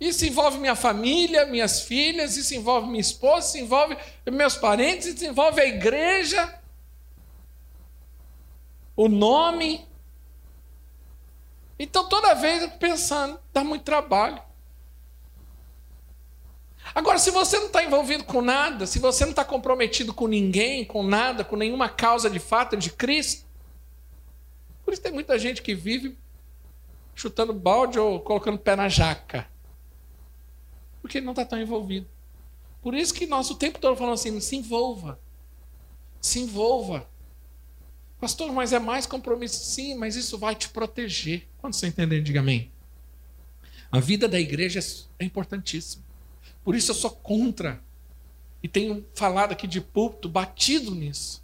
Isso 0.00 0.26
envolve 0.26 0.58
minha 0.58 0.74
família, 0.74 1.46
minhas 1.46 1.82
filhas, 1.82 2.36
isso 2.36 2.54
envolve 2.54 2.88
minha 2.88 3.00
esposa, 3.00 3.48
isso 3.48 3.58
envolve 3.58 3.96
meus 4.30 4.56
parentes, 4.56 5.06
isso 5.06 5.24
envolve 5.24 5.60
a 5.60 5.66
igreja, 5.66 6.60
o 8.96 9.08
nome, 9.08 9.88
então 11.78 12.06
toda 12.08 12.34
vez 12.34 12.62
eu 12.62 12.70
pensando, 12.72 13.40
dá 13.52 13.62
muito 13.62 13.84
trabalho. 13.84 14.42
Agora, 16.94 17.18
se 17.18 17.30
você 17.30 17.58
não 17.58 17.66
está 17.66 17.84
envolvido 17.84 18.24
com 18.24 18.42
nada, 18.42 18.86
se 18.86 18.98
você 18.98 19.24
não 19.24 19.30
está 19.30 19.44
comprometido 19.44 20.12
com 20.12 20.26
ninguém, 20.26 20.84
com 20.84 21.02
nada, 21.02 21.44
com 21.44 21.56
nenhuma 21.56 21.88
causa 21.88 22.28
de 22.28 22.38
fato 22.38 22.76
de 22.76 22.90
Cristo, 22.90 23.46
por 24.84 24.92
isso 24.92 25.02
tem 25.02 25.12
muita 25.12 25.38
gente 25.38 25.62
que 25.62 25.74
vive 25.74 26.18
chutando 27.14 27.52
balde 27.52 27.98
ou 27.98 28.18
colocando 28.20 28.58
pé 28.58 28.74
na 28.74 28.88
jaca. 28.88 29.48
Porque 31.00 31.18
ele 31.18 31.26
não 31.26 31.32
está 31.32 31.44
tão 31.44 31.60
envolvido. 31.60 32.08
Por 32.82 32.94
isso 32.94 33.14
que 33.14 33.26
nós 33.26 33.50
o 33.50 33.54
tempo 33.54 33.78
todo 33.78 33.96
falamos 33.96 34.20
assim: 34.20 34.40
se 34.40 34.56
envolva. 34.56 35.20
Se 36.20 36.40
envolva. 36.40 37.08
Pastor, 38.18 38.52
mas 38.52 38.72
é 38.72 38.78
mais 38.78 39.06
compromisso. 39.06 39.64
Sim, 39.64 39.94
mas 39.94 40.16
isso 40.16 40.36
vai 40.36 40.54
te 40.54 40.68
proteger. 40.68 41.46
Quando 41.58 41.74
você 41.74 41.86
entender, 41.86 42.20
diga 42.22 42.40
amém. 42.40 42.70
A 43.92 43.98
vida 43.98 44.28
da 44.28 44.38
igreja 44.38 44.80
é 45.18 45.24
importantíssima. 45.24 46.04
Por 46.64 46.74
isso 46.74 46.90
eu 46.90 46.94
sou 46.94 47.10
contra. 47.10 47.80
E 48.62 48.68
tenho 48.68 49.04
falado 49.14 49.52
aqui 49.52 49.66
de 49.66 49.80
púlpito, 49.80 50.28
batido 50.28 50.94
nisso. 50.94 51.42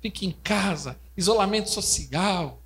Fique 0.00 0.26
em 0.26 0.32
casa, 0.32 0.98
isolamento 1.16 1.70
social. 1.70 2.60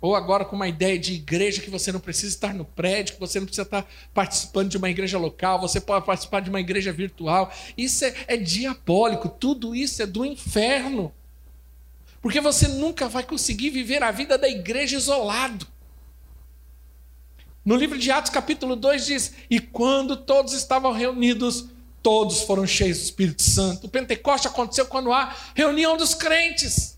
Ou 0.00 0.14
agora 0.14 0.44
com 0.44 0.54
uma 0.54 0.68
ideia 0.68 0.98
de 0.98 1.14
igreja 1.14 1.60
que 1.60 1.70
você 1.70 1.90
não 1.90 1.98
precisa 1.98 2.32
estar 2.32 2.54
no 2.54 2.64
prédio, 2.64 3.14
que 3.14 3.20
você 3.20 3.40
não 3.40 3.46
precisa 3.46 3.66
estar 3.66 3.86
participando 4.14 4.70
de 4.70 4.76
uma 4.76 4.88
igreja 4.88 5.18
local, 5.18 5.60
você 5.60 5.80
pode 5.80 6.06
participar 6.06 6.40
de 6.40 6.50
uma 6.50 6.60
igreja 6.60 6.92
virtual. 6.92 7.52
Isso 7.76 8.04
é, 8.04 8.14
é 8.28 8.36
diabólico, 8.36 9.28
tudo 9.28 9.74
isso 9.74 10.02
é 10.02 10.06
do 10.06 10.24
inferno. 10.24 11.12
Porque 12.22 12.40
você 12.40 12.68
nunca 12.68 13.08
vai 13.08 13.24
conseguir 13.24 13.70
viver 13.70 14.02
a 14.02 14.12
vida 14.12 14.38
da 14.38 14.48
igreja 14.48 14.96
isolado. 14.96 15.66
No 17.68 17.76
livro 17.76 17.98
de 17.98 18.10
Atos, 18.10 18.30
capítulo 18.30 18.74
2, 18.74 19.04
diz: 19.04 19.32
E 19.50 19.60
quando 19.60 20.16
todos 20.16 20.54
estavam 20.54 20.90
reunidos, 20.90 21.66
todos 22.02 22.40
foram 22.40 22.66
cheios 22.66 22.96
do 22.96 23.02
Espírito 23.02 23.42
Santo. 23.42 23.86
O 23.86 23.90
Pentecoste 23.90 24.48
aconteceu 24.48 24.86
quando 24.86 25.12
há 25.12 25.36
reunião 25.54 25.94
dos 25.94 26.14
crentes. 26.14 26.96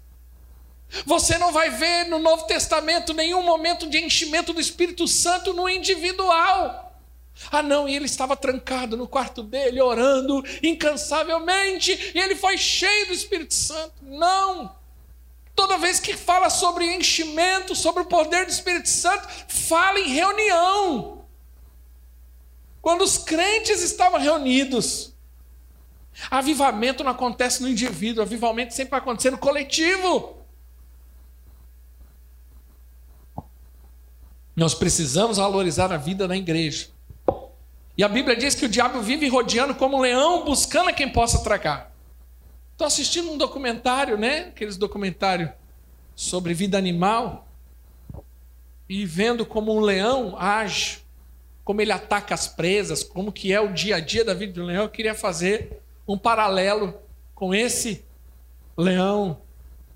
Você 1.05 1.37
não 1.39 1.51
vai 1.51 1.71
ver 1.71 2.05
no 2.05 2.21
Novo 2.21 2.47
Testamento 2.47 3.13
nenhum 3.13 3.43
momento 3.43 3.91
de 3.91 3.99
enchimento 3.99 4.53
do 4.53 4.61
Espírito 4.61 5.09
Santo 5.09 5.53
no 5.53 5.69
individual. 5.69 6.97
Ah, 7.51 7.65
não, 7.65 7.89
e 7.89 7.97
ele 7.97 8.07
estava 8.07 8.37
trancado 8.37 8.97
no 8.97 9.09
quarto 9.09 9.43
dele, 9.43 9.81
orando 9.81 10.41
incansavelmente, 10.63 12.13
e 12.15 12.17
ele 12.17 12.37
foi 12.37 12.57
cheio 12.57 13.09
do 13.09 13.13
Espírito 13.13 13.55
Santo. 13.55 13.95
Não! 14.03 14.79
Toda 15.61 15.77
vez 15.77 16.01
que 16.01 16.17
fala 16.17 16.49
sobre 16.49 16.91
enchimento, 16.97 17.77
sobre 17.77 18.03
o 18.03 18.07
poder 18.07 18.47
do 18.47 18.51
Espírito 18.51 18.89
Santo, 18.89 19.29
fala 19.47 20.01
em 20.01 20.09
reunião. 20.09 21.27
Quando 22.81 23.03
os 23.03 23.19
crentes 23.19 23.83
estavam 23.83 24.19
reunidos, 24.19 25.13
avivamento 26.31 27.05
não 27.05 27.11
acontece 27.11 27.61
no 27.61 27.69
indivíduo, 27.69 28.23
avivamento 28.23 28.73
sempre 28.73 28.93
vai 28.93 29.01
acontecer 29.01 29.31
no 29.31 29.37
coletivo. 29.37 30.39
Nós 34.57 34.75
precisamos 34.75 35.37
valorizar 35.37 35.93
a 35.93 35.99
vida 35.99 36.27
na 36.27 36.39
igreja. 36.39 36.89
E 37.99 38.03
a 38.03 38.09
Bíblia 38.09 38.35
diz 38.35 38.55
que 38.55 38.65
o 38.65 38.69
diabo 38.69 39.03
vive 39.03 39.29
rodeando 39.29 39.75
como 39.75 39.99
um 39.99 40.01
leão, 40.01 40.43
buscando 40.43 40.89
a 40.89 40.93
quem 40.95 41.13
possa 41.13 41.45
tragar. 41.45 41.90
Estou 42.81 42.87
assistindo 42.87 43.31
um 43.31 43.37
documentário, 43.37 44.17
né? 44.17 44.45
Aqueles 44.45 44.79
documentários 44.79 45.51
sobre 46.17 46.55
vida 46.55 46.79
animal. 46.79 47.47
E 48.89 49.05
vendo 49.05 49.45
como 49.45 49.77
um 49.77 49.81
leão 49.81 50.35
age, 50.39 51.05
como 51.63 51.83
ele 51.83 51.93
ataca 51.93 52.33
as 52.33 52.49
presas, 52.49 53.05
como 53.05 53.33
que 53.33 53.53
é 53.53 53.61
o 53.61 53.71
dia 53.71 53.97
a 53.97 54.01
dia 54.01 54.25
da 54.25 54.33
vida 54.33 54.55
do 54.55 54.65
leão. 54.65 54.85
Eu 54.85 54.89
queria 54.89 55.15
fazer 55.15 55.83
um 56.09 56.17
paralelo 56.17 56.99
com 57.35 57.55
esse 57.55 58.03
leão, 58.75 59.43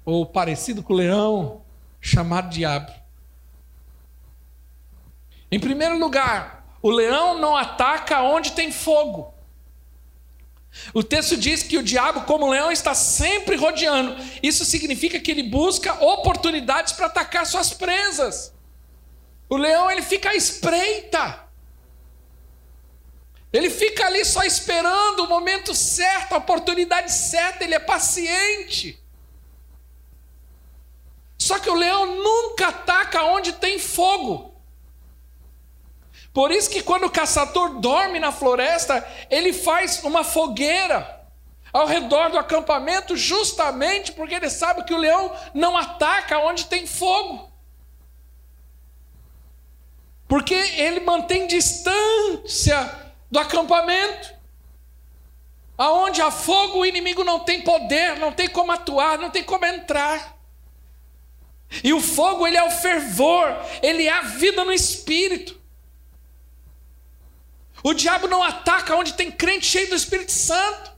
ou 0.05 0.27
parecido 0.27 0.83
com 0.83 0.93
o 0.93 0.97
leão, 0.97 1.63
chamado 2.03 2.51
diabo. 2.51 2.93
Em 5.51 5.59
primeiro 5.59 5.99
lugar, 5.99 6.77
o 6.83 6.91
leão 6.91 7.39
não 7.39 7.57
ataca 7.57 8.21
onde 8.21 8.53
tem 8.53 8.71
fogo. 8.71 9.34
O 10.93 11.03
texto 11.03 11.37
diz 11.37 11.63
que 11.63 11.79
o 11.79 11.83
diabo, 11.83 12.23
como 12.23 12.51
leão, 12.51 12.71
está 12.71 12.95
sempre 12.95 13.57
rodeando. 13.57 14.17
Isso 14.43 14.65
significa 14.65 15.21
que 15.21 15.31
ele 15.31 15.43
busca 15.43 15.95
oportunidades 16.05 16.93
para 16.93 17.07
atacar 17.07 17.47
suas 17.47 17.73
presas. 17.73 18.53
O 19.49 19.57
leão 19.57 19.91
ele 19.91 20.03
fica 20.03 20.31
à 20.31 20.35
espreita. 20.35 21.45
Ele 23.53 23.71
fica 23.71 24.07
ali 24.07 24.25
só 24.25 24.43
esperando 24.43 25.21
o 25.21 25.29
momento 25.29 25.75
certo, 25.75 26.33
a 26.33 26.39
oportunidade 26.39 27.13
certa, 27.13 27.63
ele 27.63 27.75
é 27.75 27.79
paciente. 27.79 29.01
Só 31.39 31.59
que 31.59 31.71
o 31.71 31.75
leão 31.75 32.17
nunca 32.17 32.69
ataca 32.69 33.23
onde 33.23 33.53
tem 33.53 33.79
fogo. 33.79 34.54
Por 36.35 36.51
isso 36.51 36.69
que 36.69 36.83
quando 36.83 37.05
o 37.05 37.11
caçador 37.11 37.79
dorme 37.79 38.19
na 38.19 38.33
floresta, 38.33 39.07
ele 39.31 39.53
faz 39.53 40.03
uma 40.03 40.25
fogueira 40.25 41.23
ao 41.73 41.87
redor 41.87 42.31
do 42.31 42.39
acampamento, 42.39 43.17
justamente 43.17 44.11
porque 44.11 44.35
ele 44.35 44.51
sabe 44.51 44.83
que 44.83 44.93
o 44.93 44.99
leão 44.99 45.33
não 45.55 45.77
ataca 45.77 46.41
onde 46.41 46.67
tem 46.67 46.89
fogo. 46.89 47.53
Porque 50.27 50.55
ele 50.55 50.99
mantém 51.01 51.47
distância 51.47 52.93
do 53.31 53.39
acampamento. 53.39 54.35
Aonde 55.79 56.21
há 56.21 56.33
fogo, 56.33 56.81
o 56.81 56.87
inimigo 56.87 57.23
não 57.23 57.41
tem 57.41 57.63
poder, 57.63 58.19
não 58.19 58.33
tem 58.33 58.49
como 58.49 58.73
atuar, 58.73 59.19
não 59.19 59.31
tem 59.31 59.45
como 59.45 59.65
entrar. 59.67 60.37
E 61.83 61.93
o 61.93 62.01
fogo, 62.01 62.45
ele 62.45 62.57
é 62.57 62.65
o 62.65 62.71
fervor, 62.73 63.57
ele 63.81 64.09
é 64.09 64.13
a 64.13 64.23
vida 64.23 64.65
no 64.65 64.73
espírito. 64.73 65.63
O 67.85 67.93
diabo 67.93 68.27
não 68.27 68.43
ataca 68.43 68.97
onde 68.97 69.13
tem 69.13 69.31
crente 69.31 69.67
cheio 69.67 69.91
do 69.91 69.95
Espírito 69.95 70.33
Santo. 70.33 70.91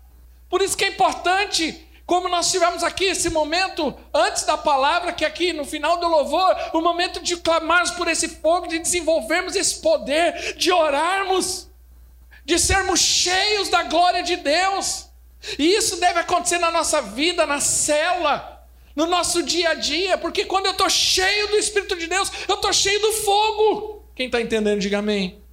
Por 0.48 0.62
isso 0.62 0.76
que 0.76 0.84
é 0.84 0.88
importante, 0.88 1.84
como 2.06 2.28
nós 2.28 2.52
tivemos 2.52 2.84
aqui 2.84 3.06
esse 3.06 3.28
momento 3.28 3.92
antes 4.14 4.44
da 4.44 4.56
palavra, 4.56 5.12
que 5.12 5.24
aqui 5.24 5.52
no 5.52 5.64
final 5.64 5.98
do 5.98 6.06
louvor, 6.06 6.56
o 6.72 6.80
momento 6.80 7.20
de 7.20 7.36
clamarmos 7.38 7.90
por 7.90 8.06
esse 8.06 8.28
fogo, 8.28 8.68
de 8.68 8.78
desenvolvermos 8.78 9.56
esse 9.56 9.80
poder, 9.80 10.54
de 10.56 10.70
orarmos, 10.70 11.68
de 12.44 12.56
sermos 12.56 13.00
cheios 13.00 13.68
da 13.68 13.82
glória 13.82 14.22
de 14.22 14.36
Deus. 14.36 15.06
E 15.58 15.74
isso 15.74 15.96
deve 15.98 16.20
acontecer 16.20 16.58
na 16.58 16.70
nossa 16.70 17.02
vida, 17.02 17.44
na 17.46 17.58
cela, 17.58 18.64
no 18.94 19.06
nosso 19.06 19.42
dia 19.42 19.70
a 19.70 19.74
dia, 19.74 20.16
porque 20.16 20.44
quando 20.44 20.66
eu 20.66 20.72
estou 20.72 20.88
cheio 20.88 21.48
do 21.48 21.56
Espírito 21.56 21.96
de 21.96 22.06
Deus, 22.06 22.30
eu 22.46 22.54
estou 22.54 22.72
cheio 22.72 23.00
do 23.00 23.12
fogo. 23.12 24.04
Quem 24.14 24.26
está 24.26 24.40
entendendo, 24.40 24.78
diga 24.78 24.98
amém. 24.98 25.44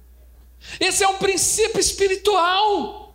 Esse 0.80 1.04
é 1.04 1.08
um 1.08 1.18
princípio 1.18 1.80
espiritual. 1.80 3.14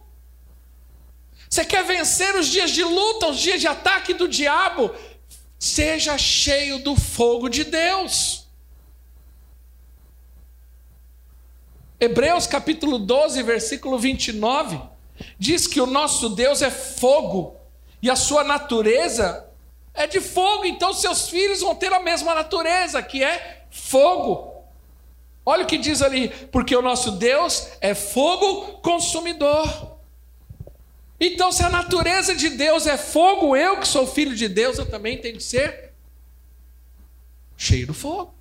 Você 1.50 1.66
quer 1.66 1.84
vencer 1.84 2.36
os 2.36 2.48
dias 2.48 2.72
de 2.72 2.84
luta, 2.84 3.28
os 3.28 3.40
dias 3.40 3.60
de 3.60 3.68
ataque 3.68 4.14
do 4.14 4.28
diabo? 4.28 4.92
Seja 5.58 6.18
cheio 6.18 6.80
do 6.80 6.96
fogo 6.96 7.50
de 7.50 7.64
Deus. 7.64 8.48
Hebreus 12.00 12.48
capítulo 12.48 12.98
12, 12.98 13.44
versículo 13.44 14.00
29, 14.00 14.80
diz 15.38 15.68
que 15.68 15.82
o 15.82 15.86
nosso 15.86 16.30
Deus 16.30 16.62
é 16.62 16.72
fogo 16.72 17.58
e 18.02 18.10
a 18.10 18.16
sua 18.16 18.44
natureza 18.44 19.46
é 19.94 20.08
de 20.08 20.22
fogo, 20.22 20.64
então 20.64 20.94
seus 20.94 21.28
filhos 21.28 21.60
vão 21.60 21.76
ter 21.76 21.92
a 21.92 22.00
mesma 22.00 22.34
natureza, 22.34 23.04
que 23.04 23.22
é 23.22 23.66
fogo. 23.70 24.59
Olha 25.50 25.64
o 25.64 25.68
que 25.68 25.80
diz 25.80 26.04
ali, 26.04 26.30
porque 26.52 26.76
o 26.76 26.82
nosso 26.82 27.14
Deus 27.14 27.70
é 27.82 27.96
fogo 27.96 28.78
consumidor. 28.84 29.98
Então, 31.20 31.52
se 31.52 31.64
a 31.64 31.70
natureza 31.72 32.36
de 32.36 32.50
Deus 32.50 32.86
é 32.86 32.96
fogo, 32.96 33.58
eu 33.58 33.80
que 33.80 33.88
sou 33.88 34.06
filho 34.06 34.36
de 34.36 34.48
Deus, 34.48 34.78
eu 34.78 34.86
também 34.86 35.18
tenho 35.18 35.38
que 35.38 35.44
ser 35.44 35.92
cheio 37.58 37.88
do 37.88 37.96
fogo. 37.96 38.32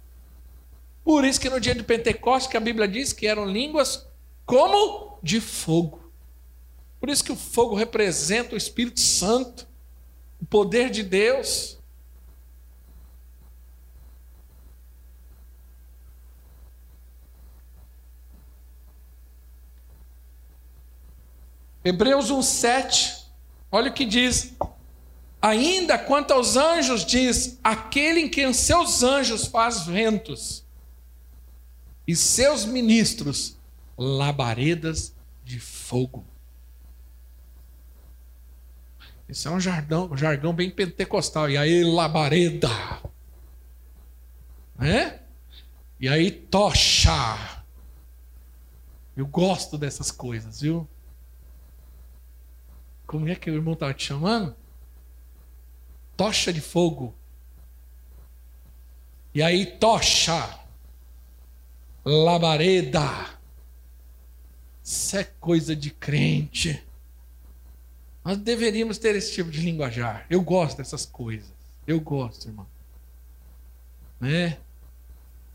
Por 1.03 1.25
isso 1.25 1.41
que 1.41 1.49
no 1.49 1.59
dia 1.59 1.75
de 1.75 1.83
Pentecostes, 1.83 2.51
que 2.51 2.59
a 2.59 2.61
Bíblia 2.61 2.87
diz 2.87 3.15
que 3.15 3.27
eram 3.27 3.47
línguas 3.47 4.07
como 4.45 5.19
de 5.23 5.41
fogo. 5.41 6.13
Por 7.01 7.09
isso 7.09 7.25
que 7.25 7.33
o 7.33 7.37
fogo 7.37 7.75
representa 7.75 8.55
o 8.55 8.59
Espírito 8.59 9.01
Santo, 9.01 9.67
o 10.43 10.45
poder 10.45 10.91
de 10.91 11.03
Deus. 11.03 11.78
Hebreus 21.89 22.31
1,7, 22.31 23.25
olha 23.73 23.91
o 23.91 23.95
que 23.95 24.05
diz. 24.05 24.55
Ainda 25.41 25.99
quanto 25.99 26.33
aos 26.33 26.55
anjos, 26.55 27.03
diz: 27.03 27.59
aquele 27.65 28.21
em 28.21 28.29
quem 28.29 28.53
seus 28.53 29.03
anjos 29.03 29.47
faz 29.47 29.87
ventos, 29.87 30.67
e 32.07 32.15
seus 32.15 32.67
ministros 32.67 33.57
labaredas 33.97 35.15
de 35.43 35.59
fogo. 35.59 36.27
Esse 39.27 39.49
é 39.49 39.51
um 39.51 39.61
jargão, 39.61 40.11
um 40.13 40.17
jargão 40.17 40.53
bem 40.53 40.71
pentecostal. 40.71 41.49
E 41.49 41.57
aí, 41.57 41.85
labareda. 41.85 42.69
É? 44.79 45.21
E 45.99 46.07
aí, 46.07 46.31
tocha. 46.31 47.65
Eu 49.17 49.27
gosto 49.27 49.79
dessas 49.79 50.11
coisas, 50.11 50.61
viu? 50.61 50.87
Como 53.09 53.27
é 53.27 53.35
que 53.35 53.51
o 53.51 53.55
irmão 53.55 53.73
estava 53.73 53.95
te 53.95 54.05
chamando? 54.05 54.55
Tocha 56.15 56.53
de 56.53 56.61
fogo. 56.61 57.15
E 59.35 59.43
aí, 59.43 59.65
tocha. 59.65 60.61
Labareda. 62.05 63.39
Isso 64.85 65.17
é 65.17 65.25
coisa 65.25 65.75
de 65.75 65.91
crente. 65.91 66.85
Nós 68.23 68.37
deveríamos 68.37 68.99
ter 68.99 69.17
esse 69.17 69.33
tipo 69.33 69.51
de 69.51 69.63
linguajar. 69.63 70.27
Eu 70.29 70.43
gosto 70.43 70.77
dessas 70.77 71.07
coisas. 71.07 71.51
Eu 71.87 71.99
gosto, 72.03 72.47
irmão. 72.47 72.67
Né? 74.21 74.59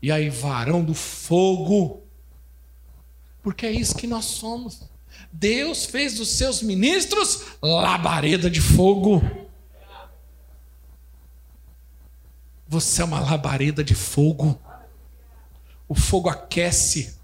E 0.02 0.10
aí, 0.10 0.28
varão 0.28 0.84
do 0.84 0.92
fogo. 0.94 2.02
Porque 3.44 3.64
é 3.64 3.70
isso 3.70 3.94
que 3.94 4.08
nós 4.08 4.24
somos. 4.24 4.92
Deus 5.32 5.84
fez 5.84 6.14
dos 6.14 6.28
seus 6.28 6.62
ministros 6.62 7.44
labareda 7.60 8.50
de 8.50 8.60
fogo. 8.60 9.22
Você 12.68 13.02
é 13.02 13.04
uma 13.04 13.20
labareda 13.20 13.82
de 13.82 13.94
fogo. 13.94 14.58
O 15.88 15.94
fogo 15.94 16.28
aquece, 16.28 17.16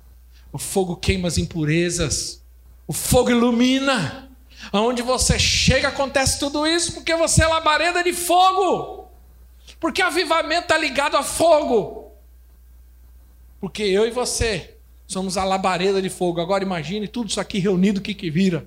o 0.52 0.58
fogo 0.58 0.96
queima 0.96 1.28
as 1.28 1.38
impurezas, 1.38 2.42
o 2.86 2.92
fogo 2.92 3.30
ilumina. 3.30 4.28
Aonde 4.72 5.02
você 5.02 5.38
chega 5.38 5.88
acontece 5.88 6.38
tudo 6.38 6.66
isso 6.66 6.92
porque 6.92 7.14
você 7.14 7.42
é 7.42 7.46
labareda 7.46 8.02
de 8.04 8.12
fogo. 8.12 9.08
Porque 9.78 10.02
avivamento 10.02 10.62
está 10.62 10.76
ligado 10.76 11.16
a 11.16 11.22
fogo. 11.22 12.12
Porque 13.60 13.82
eu 13.82 14.06
e 14.06 14.10
você 14.10 14.76
Somos 15.10 15.36
a 15.36 15.42
labareda 15.42 16.00
de 16.00 16.08
fogo. 16.08 16.40
Agora 16.40 16.62
imagine 16.62 17.08
tudo 17.08 17.30
isso 17.30 17.40
aqui 17.40 17.58
reunido, 17.58 17.98
o 17.98 18.00
que, 18.00 18.14
que 18.14 18.30
vira? 18.30 18.64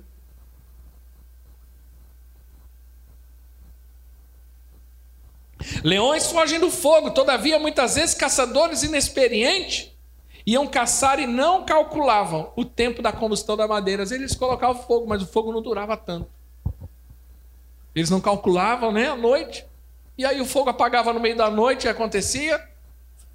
Leões 5.82 6.30
fogem 6.30 6.60
do 6.60 6.70
fogo, 6.70 7.12
todavia, 7.12 7.58
muitas 7.58 7.94
vezes, 7.94 8.14
caçadores 8.14 8.82
inexperientes 8.82 9.90
iam 10.46 10.66
caçar 10.66 11.18
e 11.18 11.26
não 11.26 11.64
calculavam 11.64 12.52
o 12.54 12.62
tempo 12.62 13.00
da 13.00 13.10
combustão 13.10 13.56
da 13.56 13.66
madeira. 13.66 14.02
Eles 14.02 14.34
colocavam 14.34 14.82
fogo, 14.82 15.06
mas 15.06 15.22
o 15.22 15.26
fogo 15.26 15.50
não 15.50 15.62
durava 15.62 15.96
tanto. 15.96 16.28
Eles 17.94 18.10
não 18.10 18.20
calculavam, 18.20 18.92
né, 18.92 19.08
à 19.08 19.16
noite. 19.16 19.64
E 20.18 20.26
aí 20.26 20.42
o 20.42 20.44
fogo 20.44 20.68
apagava 20.68 21.10
no 21.10 21.20
meio 21.20 21.38
da 21.38 21.50
noite, 21.50 21.88
acontecia, 21.88 22.62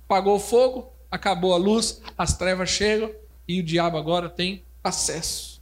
apagou 0.05 0.35
o 0.35 0.39
fogo, 0.39 0.93
acabou 1.11 1.53
a 1.53 1.57
luz, 1.57 2.01
as 2.17 2.37
trevas 2.37 2.69
chegam 2.69 3.11
e 3.47 3.59
o 3.59 3.63
diabo 3.63 3.97
agora 3.97 4.29
tem 4.29 4.63
acesso. 4.83 5.59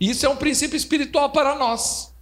Isso 0.00 0.26
é 0.26 0.28
um 0.28 0.36
princípio 0.36 0.76
espiritual 0.76 1.30
para 1.30 1.54
nós. 1.54 2.14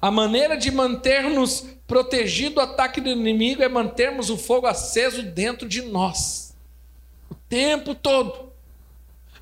A 0.00 0.10
maneira 0.10 0.56
de 0.56 0.70
manter-nos 0.70 1.66
protegidos 1.86 2.54
do 2.54 2.60
ataque 2.60 3.00
do 3.00 3.10
inimigo 3.10 3.62
é 3.62 3.68
mantermos 3.68 4.30
o 4.30 4.38
fogo 4.38 4.66
aceso 4.66 5.22
dentro 5.22 5.68
de 5.68 5.82
nós. 5.82 6.56
O 7.30 7.34
tempo 7.34 7.94
todo. 7.94 8.50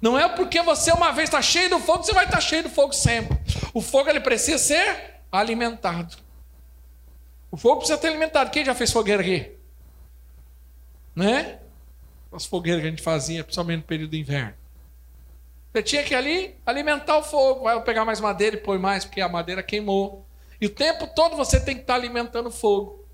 Não 0.01 0.19
é 0.19 0.29
porque 0.29 0.61
você 0.63 0.93
uma 0.93 1.13
vez 1.13 1.29
está 1.29 1.41
cheio 1.43 1.71
do 1.71 1.79
fogo, 1.79 2.03
você 2.03 2.13
vai 2.13 2.25
estar 2.25 2.41
cheio 2.41 2.65
do 2.65 2.71
fogo 2.71 2.93
sempre. 2.93 3.39
O 3.73 3.81
fogo 3.81 4.09
ele 4.11 4.21
precisa 4.21 4.59
ser 4.59 5.21
alimentado. 5.31 6.17
O 7.51 7.57
fogo 7.57 7.79
precisa 7.79 8.01
ser 8.01 8.09
alimentado. 8.09 8.51
Quem 8.51 8.65
já 8.65 8.75
fez 8.75 8.93
fogueira 8.93 9.23
aqui? 9.23 9.58
Né? 11.19 11.59
As 12.31 12.47
fogueiras 12.47 12.81
que 12.81 12.87
a 12.87 12.91
gente 12.91 13.03
fazia, 13.03 13.43
principalmente 13.43 13.79
no 13.79 13.87
período 13.87 14.11
do 14.11 14.17
inverno. 14.17 14.55
Você 15.73 15.83
tinha 15.83 16.05
que 16.05 16.15
ali 16.15 16.55
alimentar 16.65 17.19
o 17.19 17.23
fogo. 17.25 17.65
Vai 17.65 17.83
pegar 17.83 18.05
mais 18.05 18.21
madeira 18.21 18.57
e 18.57 18.61
põe 18.61 18.79
mais, 18.79 19.05
porque 19.05 19.21
a 19.21 19.29
madeira 19.29 19.63
queimou. 19.63 20.25
E 20.61 20.67
o 20.67 20.71
tempo 20.71 21.09
todo 21.09 21.37
você 21.37 21.59
tem 21.59 21.75
que 21.75 21.81
estar 21.81 21.95
alimentando 21.95 22.49
o 22.49 22.53
fogo. 22.53 23.05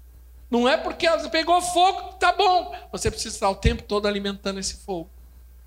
Não 0.51 0.69
é 0.69 0.77
porque 0.77 1.09
você 1.09 1.31
pegou 1.31 1.61
fogo, 1.63 2.13
tá 2.15 2.33
bom. 2.33 2.77
Você 2.93 3.11
precisa 3.11 3.35
estar 3.35 3.49
o 3.49 3.55
tempo 3.55 3.83
todo 3.83 4.07
alimentando 4.07 4.61
esse 4.61 4.77
fogo. 4.77 5.09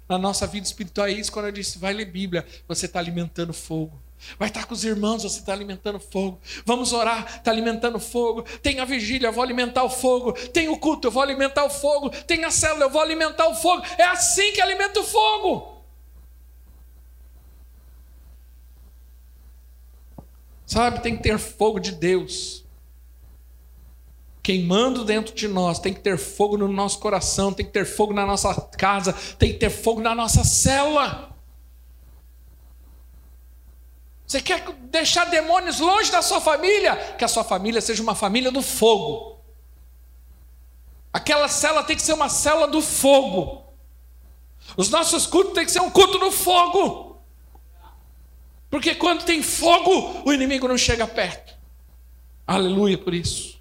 Na 0.08 0.18
nossa 0.18 0.46
vida 0.46 0.66
espiritual 0.66 1.08
é 1.08 1.12
isso, 1.12 1.32
quando 1.32 1.48
eu 1.48 1.52
disse, 1.52 1.80
vai 1.80 1.92
ler 1.92 2.06
Bíblia, 2.06 2.46
você 2.68 2.86
está 2.86 3.00
alimentando 3.00 3.52
fogo. 3.52 4.00
Vai 4.38 4.50
estar 4.50 4.66
com 4.66 4.74
os 4.74 4.84
irmãos, 4.84 5.24
você 5.24 5.40
está 5.40 5.54
alimentando 5.54 6.00
fogo. 6.00 6.40
Vamos 6.66 6.92
orar, 6.94 7.38
está 7.38 7.52
alimentando 7.52 8.00
fogo. 8.00 8.44
Tem 8.62 8.80
a 8.80 8.86
vigília, 8.86 9.28
eu 9.28 9.34
vou 9.34 9.44
alimentar 9.44 9.84
o 9.84 9.90
fogo. 9.90 10.34
Tem 10.34 10.68
o 10.68 10.78
culto, 10.78 11.08
eu 11.08 11.12
vou 11.12 11.24
alimentar 11.24 11.64
o 11.66 11.70
fogo. 11.70 12.10
Tem 12.10 12.44
a 12.44 12.52
célula, 12.52 12.86
eu 12.86 12.90
vou 12.90 13.02
alimentar 13.02 13.48
o 13.48 13.56
fogo. 13.56 13.84
É 13.98 14.04
assim 14.04 14.52
que 14.54 14.62
alimenta 14.62 15.00
o 15.00 15.04
fogo. 15.04 15.78
Sabe, 20.66 21.02
tem 21.02 21.16
que 21.16 21.24
ter 21.24 21.38
fogo 21.38 21.80
de 21.80 21.94
Deus 21.94 22.68
queimando 24.48 25.04
dentro 25.04 25.36
de 25.36 25.46
nós, 25.46 25.78
tem 25.78 25.94
que 25.94 26.00
ter 26.00 26.18
fogo 26.18 26.58
no 26.58 26.70
nosso 26.70 27.00
coração, 27.00 27.52
tem 27.52 27.66
que 27.66 27.72
ter 27.74 27.84
fogo 27.84 28.14
na 28.14 28.26
nossa 28.26 28.56
casa, 28.78 29.12
tem 29.38 29.52
que 29.52 29.60
ter 29.60 29.70
fogo 29.70 30.00
na 30.00 30.16
nossa 30.16 30.42
célula. 30.46 31.27
Você 34.28 34.42
quer 34.42 34.62
deixar 34.92 35.26
demônios 35.26 35.80
longe 35.80 36.12
da 36.12 36.22
sua 36.22 36.42
família? 36.42 36.98
Que 37.18 37.24
a 37.24 37.30
sua 37.30 37.46
família 37.46 37.80
seja 37.80 38.04
uma 38.04 38.14
família 38.14 38.52
do 38.52 38.62
fogo. 38.62 39.40
Aquela 41.14 41.48
célula 41.48 41.84
tem 41.84 41.96
que 41.96 42.02
ser 42.02 42.12
uma 42.12 42.28
célula 42.28 42.68
do 42.68 42.82
fogo. 42.82 43.66
Os 44.76 44.90
nossos 44.90 45.26
cultos 45.26 45.54
tem 45.54 45.66
que 45.66 45.72
ser 45.72 45.82
um 45.82 45.90
culto 45.90 46.20
do 46.20 46.30
fogo. 46.30 47.22
Porque 48.70 48.94
quando 48.96 49.24
tem 49.24 49.42
fogo, 49.42 50.22
o 50.26 50.34
inimigo 50.34 50.68
não 50.68 50.78
chega 50.78 51.08
perto. 51.08 51.56
Aleluia 52.46 52.98
por 52.98 53.14
isso. 53.14 53.58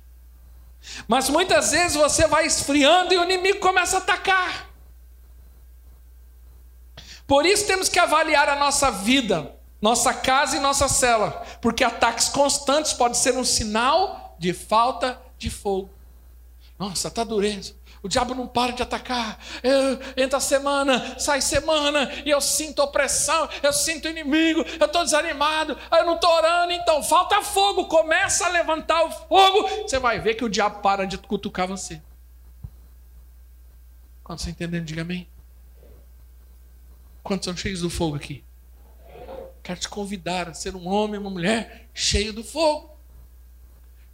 Mas 1.06 1.28
muitas 1.28 1.70
vezes 1.70 1.96
você 1.96 2.26
vai 2.26 2.44
esfriando 2.44 3.14
e 3.14 3.18
o 3.18 3.22
inimigo 3.22 3.60
começa 3.60 3.98
a 3.98 4.00
atacar. 4.00 4.68
Por 7.24 7.46
isso 7.46 7.66
temos 7.66 7.88
que 7.88 8.00
avaliar 8.00 8.48
a 8.48 8.56
nossa 8.56 8.90
vida, 8.90 9.55
nossa 9.80 10.12
casa 10.14 10.56
e 10.56 10.60
nossa 10.60 10.88
cela, 10.88 11.30
porque 11.60 11.84
ataques 11.84 12.28
constantes 12.28 12.92
podem 12.92 13.14
ser 13.14 13.34
um 13.36 13.44
sinal 13.44 14.34
de 14.38 14.52
falta 14.52 15.20
de 15.38 15.50
fogo. 15.50 15.90
Nossa, 16.78 17.08
está 17.08 17.24
dureza. 17.24 17.74
O 18.02 18.08
diabo 18.08 18.34
não 18.34 18.46
para 18.46 18.72
de 18.72 18.82
atacar. 18.82 19.38
Eu, 19.62 19.98
entra 20.16 20.38
semana, 20.38 21.18
sai 21.18 21.40
semana, 21.40 22.08
e 22.24 22.30
eu 22.30 22.40
sinto 22.40 22.80
opressão, 22.80 23.48
eu 23.62 23.72
sinto 23.72 24.06
inimigo, 24.06 24.64
eu 24.78 24.86
estou 24.86 25.02
desanimado, 25.02 25.76
eu 25.90 26.06
não 26.06 26.14
estou 26.14 26.30
orando, 26.30 26.72
então 26.72 27.02
falta 27.02 27.42
fogo. 27.42 27.86
Começa 27.86 28.46
a 28.46 28.48
levantar 28.48 29.02
o 29.04 29.10
fogo, 29.10 29.68
você 29.82 29.98
vai 29.98 30.20
ver 30.20 30.34
que 30.34 30.44
o 30.44 30.48
diabo 30.48 30.80
para 30.80 31.04
de 31.04 31.18
cutucar 31.18 31.66
você. 31.66 32.00
Quando 34.22 34.40
você 34.40 34.50
entendendo, 34.50 34.84
diga 34.84 35.02
amém. 35.02 35.28
Quantos 37.22 37.46
são 37.46 37.56
cheios 37.56 37.80
do 37.80 37.90
fogo 37.90 38.14
aqui? 38.14 38.45
Quero 39.66 39.80
te 39.80 39.88
convidar 39.88 40.48
a 40.48 40.54
ser 40.54 40.76
um 40.76 40.86
homem, 40.86 41.18
uma 41.18 41.28
mulher 41.28 41.88
cheio 41.92 42.32
do 42.32 42.44
fogo. 42.44 42.88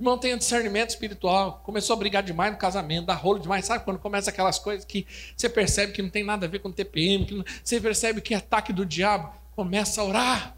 Irmão, 0.01 0.17
tenha 0.17 0.35
discernimento 0.35 0.89
espiritual. 0.89 1.61
Começou 1.63 1.93
a 1.93 1.99
brigar 1.99 2.23
demais 2.23 2.51
no 2.51 2.57
casamento, 2.59 3.05
dá 3.05 3.13
rolo 3.13 3.39
demais. 3.39 3.67
Sabe 3.67 3.85
quando 3.85 3.99
começa 3.99 4.31
aquelas 4.31 4.59
coisas 4.59 4.83
que 4.87 5.07
você 5.37 5.51
percebe 5.51 5.93
que 5.93 6.01
não 6.01 6.09
tem 6.09 6.25
nada 6.25 6.47
a 6.47 6.49
ver 6.49 6.61
com 6.61 6.73
TPM, 6.73 7.27
que 7.27 7.35
não... 7.35 7.45
você 7.63 7.79
percebe 7.79 8.23
que 8.23 8.33
é 8.33 8.39
ataque 8.39 8.73
do 8.73 8.87
diabo? 8.87 9.31
Começa 9.55 10.01
a 10.01 10.05
orar. 10.05 10.57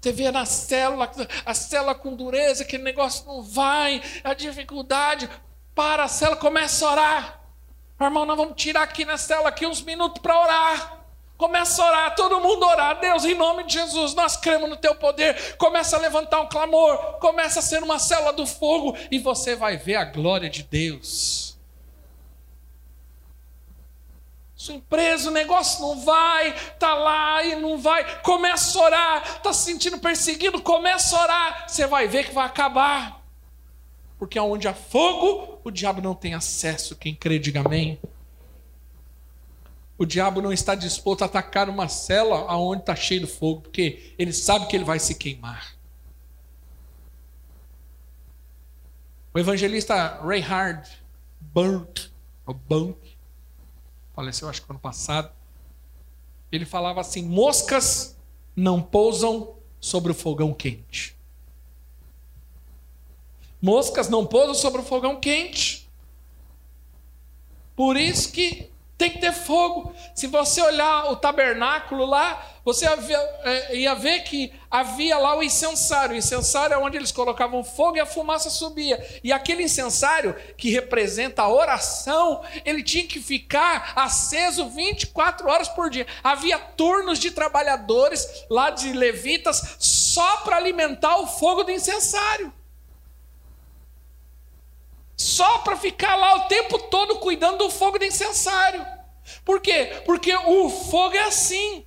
Você 0.00 0.10
vê 0.10 0.30
na 0.30 0.46
célula, 0.46 1.10
a 1.44 1.52
célula 1.52 1.94
com 1.94 2.16
dureza, 2.16 2.62
aquele 2.62 2.82
negócio 2.82 3.26
não 3.26 3.42
vai, 3.42 4.00
a 4.24 4.32
dificuldade. 4.32 5.28
Para 5.74 6.04
a 6.04 6.08
célula, 6.08 6.38
começa 6.38 6.86
a 6.86 6.92
orar. 6.92 7.40
Irmão, 8.00 8.24
nós 8.24 8.38
vamos 8.38 8.54
tirar 8.56 8.84
aqui 8.84 9.04
na 9.04 9.18
célula 9.18 9.50
aqui 9.50 9.66
uns 9.66 9.82
minutos 9.82 10.22
para 10.22 10.40
orar. 10.40 10.99
Começa 11.40 11.82
a 11.82 11.86
orar, 11.86 12.14
todo 12.14 12.38
mundo 12.38 12.66
orar. 12.66 13.00
Deus, 13.00 13.24
em 13.24 13.34
nome 13.34 13.64
de 13.64 13.72
Jesus, 13.72 14.12
nós 14.12 14.36
cremos 14.36 14.68
no 14.68 14.76
teu 14.76 14.94
poder. 14.94 15.56
Começa 15.56 15.96
a 15.96 15.98
levantar 15.98 16.38
um 16.38 16.46
clamor, 16.46 16.98
começa 17.18 17.60
a 17.60 17.62
ser 17.62 17.82
uma 17.82 17.98
célula 17.98 18.30
do 18.30 18.46
fogo 18.46 18.94
e 19.10 19.18
você 19.18 19.56
vai 19.56 19.78
ver 19.78 19.96
a 19.96 20.04
glória 20.04 20.50
de 20.50 20.62
Deus. 20.62 21.56
Sua 24.54 24.74
empresa, 24.74 25.30
o 25.30 25.32
negócio 25.32 25.80
não 25.80 26.04
vai, 26.04 26.52
tá 26.78 26.92
lá 26.92 27.42
e 27.42 27.54
não 27.54 27.78
vai. 27.78 28.20
Começa 28.20 28.78
a 28.78 28.82
orar, 28.82 29.40
tá 29.40 29.50
se 29.54 29.64
sentindo 29.64 29.96
perseguido, 29.96 30.60
começa 30.60 31.16
a 31.16 31.22
orar. 31.22 31.64
Você 31.66 31.86
vai 31.86 32.06
ver 32.06 32.26
que 32.26 32.34
vai 32.34 32.44
acabar. 32.44 33.24
Porque 34.18 34.38
onde 34.38 34.68
há 34.68 34.74
fogo, 34.74 35.58
o 35.64 35.70
diabo 35.70 36.02
não 36.02 36.14
tem 36.14 36.34
acesso. 36.34 36.94
Quem 36.96 37.14
crê, 37.14 37.38
diga 37.38 37.60
amém. 37.60 37.98
O 40.00 40.06
diabo 40.06 40.40
não 40.40 40.50
está 40.50 40.74
disposto 40.74 41.20
a 41.20 41.26
atacar 41.26 41.68
uma 41.68 41.86
cela 41.86 42.50
aonde 42.50 42.80
está 42.80 42.96
cheio 42.96 43.20
de 43.20 43.26
fogo, 43.26 43.60
porque 43.60 44.14
ele 44.18 44.32
sabe 44.32 44.66
que 44.66 44.74
ele 44.74 44.82
vai 44.82 44.98
se 44.98 45.14
queimar. 45.14 45.76
O 49.34 49.38
evangelista 49.38 50.18
Reinhard 50.26 50.88
Bunk, 51.38 52.10
ou 52.46 52.54
Bunk, 52.54 52.96
faleceu 54.14 54.48
acho 54.48 54.62
que 54.62 54.72
ano 54.72 54.80
passado, 54.80 55.30
ele 56.50 56.64
falava 56.64 57.02
assim: 57.02 57.22
moscas 57.22 58.16
não 58.56 58.80
pousam 58.80 59.54
sobre 59.78 60.12
o 60.12 60.14
fogão 60.14 60.54
quente. 60.54 61.14
Moscas 63.60 64.08
não 64.08 64.24
pousam 64.24 64.54
sobre 64.54 64.80
o 64.80 64.84
fogão 64.84 65.20
quente. 65.20 65.86
Por 67.76 67.98
isso 67.98 68.32
que 68.32 68.70
tem 69.00 69.10
que 69.10 69.18
ter 69.18 69.32
fogo. 69.32 69.94
Se 70.14 70.26
você 70.26 70.60
olhar 70.60 71.10
o 71.10 71.16
tabernáculo 71.16 72.04
lá, 72.04 72.46
você 72.62 72.86
é, 72.86 73.74
ia 73.74 73.94
ver 73.94 74.20
que 74.24 74.52
havia 74.70 75.16
lá 75.16 75.38
o 75.38 75.42
incensário. 75.42 76.14
O 76.14 76.18
incensário 76.18 76.74
é 76.74 76.78
onde 76.78 76.98
eles 76.98 77.10
colocavam 77.10 77.64
fogo 77.64 77.96
e 77.96 78.00
a 78.00 78.04
fumaça 78.04 78.50
subia. 78.50 79.02
E 79.24 79.32
aquele 79.32 79.62
incensário, 79.62 80.36
que 80.54 80.68
representa 80.68 81.40
a 81.40 81.48
oração, 81.48 82.42
ele 82.62 82.82
tinha 82.82 83.06
que 83.06 83.20
ficar 83.20 83.94
aceso 83.96 84.68
24 84.68 85.48
horas 85.48 85.68
por 85.68 85.88
dia. 85.88 86.06
Havia 86.22 86.58
turnos 86.58 87.18
de 87.18 87.30
trabalhadores 87.30 88.44
lá 88.50 88.68
de 88.68 88.92
levitas 88.92 89.76
só 89.78 90.38
para 90.38 90.58
alimentar 90.58 91.16
o 91.16 91.26
fogo 91.26 91.64
do 91.64 91.70
incensário 91.70 92.52
só 95.20 95.58
para 95.58 95.76
ficar 95.76 96.16
lá 96.16 96.34
o 96.36 96.48
tempo 96.48 96.78
todo 96.78 97.18
cuidando 97.18 97.58
do 97.58 97.68
fogo 97.68 97.98
do 97.98 98.06
incensário. 98.06 98.86
Por 99.44 99.60
quê? 99.60 100.02
Porque 100.06 100.34
o 100.34 100.70
fogo 100.70 101.14
é 101.14 101.24
assim. 101.24 101.84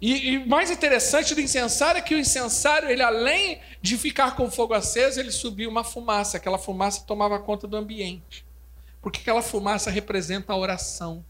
E, 0.00 0.34
e 0.34 0.46
mais 0.46 0.70
interessante 0.70 1.34
do 1.34 1.40
incensário 1.40 1.98
é 1.98 2.00
que 2.00 2.14
o 2.14 2.18
incensário, 2.18 2.88
ele 2.88 3.02
além 3.02 3.60
de 3.82 3.98
ficar 3.98 4.36
com 4.36 4.44
o 4.44 4.50
fogo 4.50 4.74
aceso, 4.74 5.18
ele 5.18 5.32
subia 5.32 5.68
uma 5.68 5.82
fumaça. 5.82 6.36
Aquela 6.36 6.56
fumaça 6.56 7.02
tomava 7.04 7.36
conta 7.40 7.66
do 7.66 7.76
ambiente. 7.76 8.46
Porque 9.02 9.18
aquela 9.18 9.42
fumaça 9.42 9.90
representa 9.90 10.52
a 10.52 10.56
oração. 10.56 11.24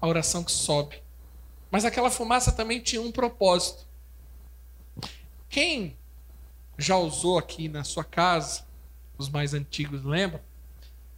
A 0.00 0.06
oração 0.06 0.44
que 0.44 0.52
sobe. 0.52 1.02
Mas 1.72 1.84
aquela 1.84 2.08
fumaça 2.08 2.52
também 2.52 2.78
tinha 2.78 3.02
um 3.02 3.10
propósito. 3.10 3.84
Quem 5.48 5.98
já 6.78 6.96
usou 6.96 7.36
aqui 7.36 7.68
na 7.68 7.82
sua 7.82 8.04
casa 8.04 8.64
os 9.18 9.28
mais 9.28 9.54
antigos 9.54 10.04
lembram? 10.04 10.40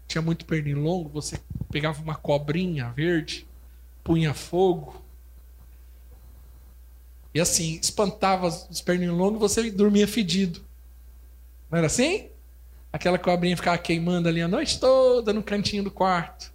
Tinha 0.06 0.22
muito 0.22 0.44
pernilongo, 0.44 1.08
você 1.08 1.40
pegava 1.70 2.02
uma 2.02 2.14
cobrinha 2.14 2.90
verde, 2.90 3.46
punha 4.04 4.32
fogo, 4.32 5.04
e 7.36 7.40
assim, 7.40 7.78
espantava 7.82 8.46
os 8.46 8.80
pernilongos 8.80 9.36
e 9.36 9.40
você 9.40 9.70
dormia 9.70 10.08
fedido. 10.08 10.64
Não 11.70 11.76
era 11.76 11.86
assim? 11.86 12.30
Aquela 12.90 13.18
cobrinha 13.18 13.54
ficava 13.54 13.76
queimando 13.76 14.26
ali 14.26 14.40
a 14.40 14.48
noite 14.48 14.80
toda 14.80 15.34
no 15.34 15.42
cantinho 15.42 15.84
do 15.84 15.90
quarto, 15.90 16.50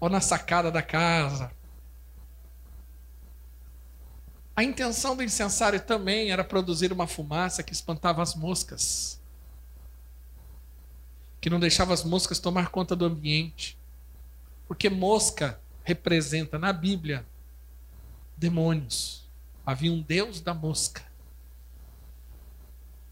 ou 0.00 0.08
na 0.08 0.22
sacada 0.22 0.70
da 0.70 0.80
casa. 0.80 1.52
A 4.56 4.64
intenção 4.64 5.14
do 5.14 5.22
incensário 5.22 5.78
também 5.78 6.30
era 6.30 6.42
produzir 6.42 6.90
uma 6.90 7.06
fumaça 7.06 7.62
que 7.62 7.74
espantava 7.74 8.22
as 8.22 8.34
moscas 8.34 9.20
que 11.44 11.50
não 11.50 11.60
deixava 11.60 11.92
as 11.92 12.02
moscas 12.02 12.38
tomar 12.38 12.70
conta 12.70 12.96
do 12.96 13.04
ambiente. 13.04 13.76
Porque 14.66 14.88
mosca 14.88 15.60
representa 15.82 16.58
na 16.58 16.72
Bíblia 16.72 17.26
demônios. 18.34 19.28
Havia 19.66 19.92
um 19.92 20.00
Deus 20.00 20.40
da 20.40 20.54
mosca. 20.54 21.04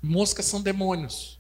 Moscas 0.03 0.47
são 0.47 0.62
demônios. 0.62 1.38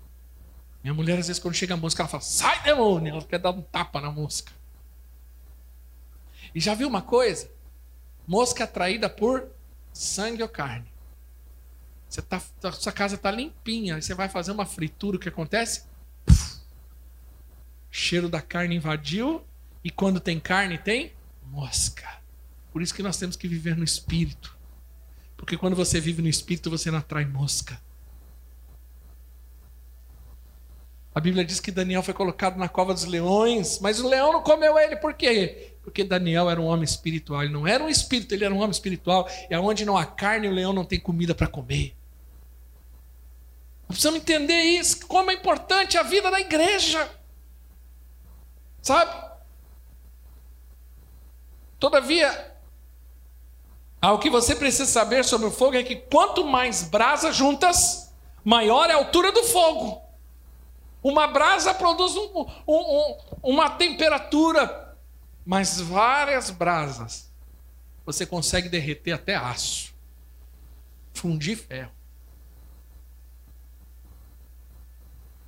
Minha 0.84 0.92
mulher, 0.92 1.18
às 1.18 1.28
vezes, 1.28 1.40
quando 1.40 1.54
chega 1.54 1.72
a 1.72 1.78
mosca, 1.78 2.02
ela 2.02 2.10
fala: 2.10 2.22
sai 2.22 2.62
demônio! 2.62 3.14
Ela 3.14 3.24
quer 3.24 3.38
dar 3.38 3.52
um 3.52 3.62
tapa 3.62 3.98
na 3.98 4.10
mosca. 4.10 4.52
E 6.54 6.60
já 6.60 6.74
viu 6.74 6.88
uma 6.88 7.00
coisa? 7.00 7.50
Mosca 8.26 8.64
atraída 8.64 9.08
por 9.08 9.48
sangue 9.94 10.42
ou 10.42 10.48
carne. 10.50 10.92
Você 12.06 12.20
tá, 12.20 12.38
sua 12.74 12.92
casa 12.92 13.14
está 13.14 13.30
limpinha, 13.30 13.94
aí 13.94 14.02
você 14.02 14.12
vai 14.12 14.28
fazer 14.28 14.52
uma 14.52 14.66
fritura, 14.66 15.16
o 15.16 15.18
que 15.20 15.30
acontece? 15.30 15.90
Cheiro 17.94 18.26
da 18.26 18.40
carne 18.40 18.74
invadiu, 18.74 19.44
e 19.84 19.90
quando 19.90 20.18
tem 20.18 20.40
carne, 20.40 20.78
tem 20.78 21.12
mosca. 21.44 22.08
Por 22.72 22.80
isso 22.80 22.94
que 22.94 23.02
nós 23.02 23.18
temos 23.18 23.36
que 23.36 23.46
viver 23.46 23.76
no 23.76 23.84
espírito. 23.84 24.56
Porque 25.36 25.58
quando 25.58 25.76
você 25.76 26.00
vive 26.00 26.22
no 26.22 26.28
espírito, 26.28 26.70
você 26.70 26.90
não 26.90 26.98
atrai 26.98 27.26
mosca. 27.26 27.78
A 31.14 31.20
Bíblia 31.20 31.44
diz 31.44 31.60
que 31.60 31.70
Daniel 31.70 32.02
foi 32.02 32.14
colocado 32.14 32.56
na 32.56 32.66
cova 32.66 32.94
dos 32.94 33.04
leões, 33.04 33.78
mas 33.80 34.00
o 34.00 34.08
leão 34.08 34.32
não 34.32 34.42
comeu 34.42 34.78
ele, 34.78 34.96
por 34.96 35.12
quê? 35.12 35.74
Porque 35.82 36.02
Daniel 36.02 36.48
era 36.48 36.58
um 36.58 36.64
homem 36.64 36.84
espiritual, 36.84 37.42
ele 37.42 37.52
não 37.52 37.66
era 37.66 37.84
um 37.84 37.90
espírito, 37.90 38.34
ele 38.34 38.46
era 38.46 38.54
um 38.54 38.58
homem 38.58 38.70
espiritual, 38.70 39.28
e 39.50 39.54
aonde 39.54 39.84
não 39.84 39.98
há 39.98 40.06
carne, 40.06 40.48
o 40.48 40.52
leão 40.52 40.72
não 40.72 40.86
tem 40.86 40.98
comida 40.98 41.34
para 41.34 41.46
comer. 41.46 41.94
Nós 43.82 43.98
precisamos 43.98 44.20
entender 44.20 44.62
isso, 44.62 45.06
como 45.06 45.30
é 45.30 45.34
importante 45.34 45.98
a 45.98 46.02
vida 46.02 46.30
da 46.30 46.40
igreja. 46.40 47.21
Sabe? 48.82 49.32
Todavia, 51.78 52.56
o 54.02 54.18
que 54.18 54.28
você 54.28 54.56
precisa 54.56 54.86
saber 54.86 55.24
sobre 55.24 55.46
o 55.46 55.50
fogo 55.50 55.76
é 55.76 55.84
que 55.84 55.96
quanto 55.96 56.44
mais 56.44 56.82
brasas 56.82 57.36
juntas, 57.36 58.12
maior 58.44 58.90
é 58.90 58.92
a 58.92 58.96
altura 58.96 59.30
do 59.30 59.44
fogo. 59.44 60.02
Uma 61.02 61.28
brasa 61.28 61.72
produz 61.72 62.16
um, 62.16 62.46
um, 62.66 62.74
um, 62.74 63.16
uma 63.42 63.70
temperatura, 63.70 64.96
mas 65.44 65.80
várias 65.80 66.50
brasas 66.50 67.30
você 68.04 68.26
consegue 68.26 68.68
derreter 68.68 69.12
até 69.12 69.36
aço, 69.36 69.94
fundir 71.14 71.56
ferro. 71.56 71.92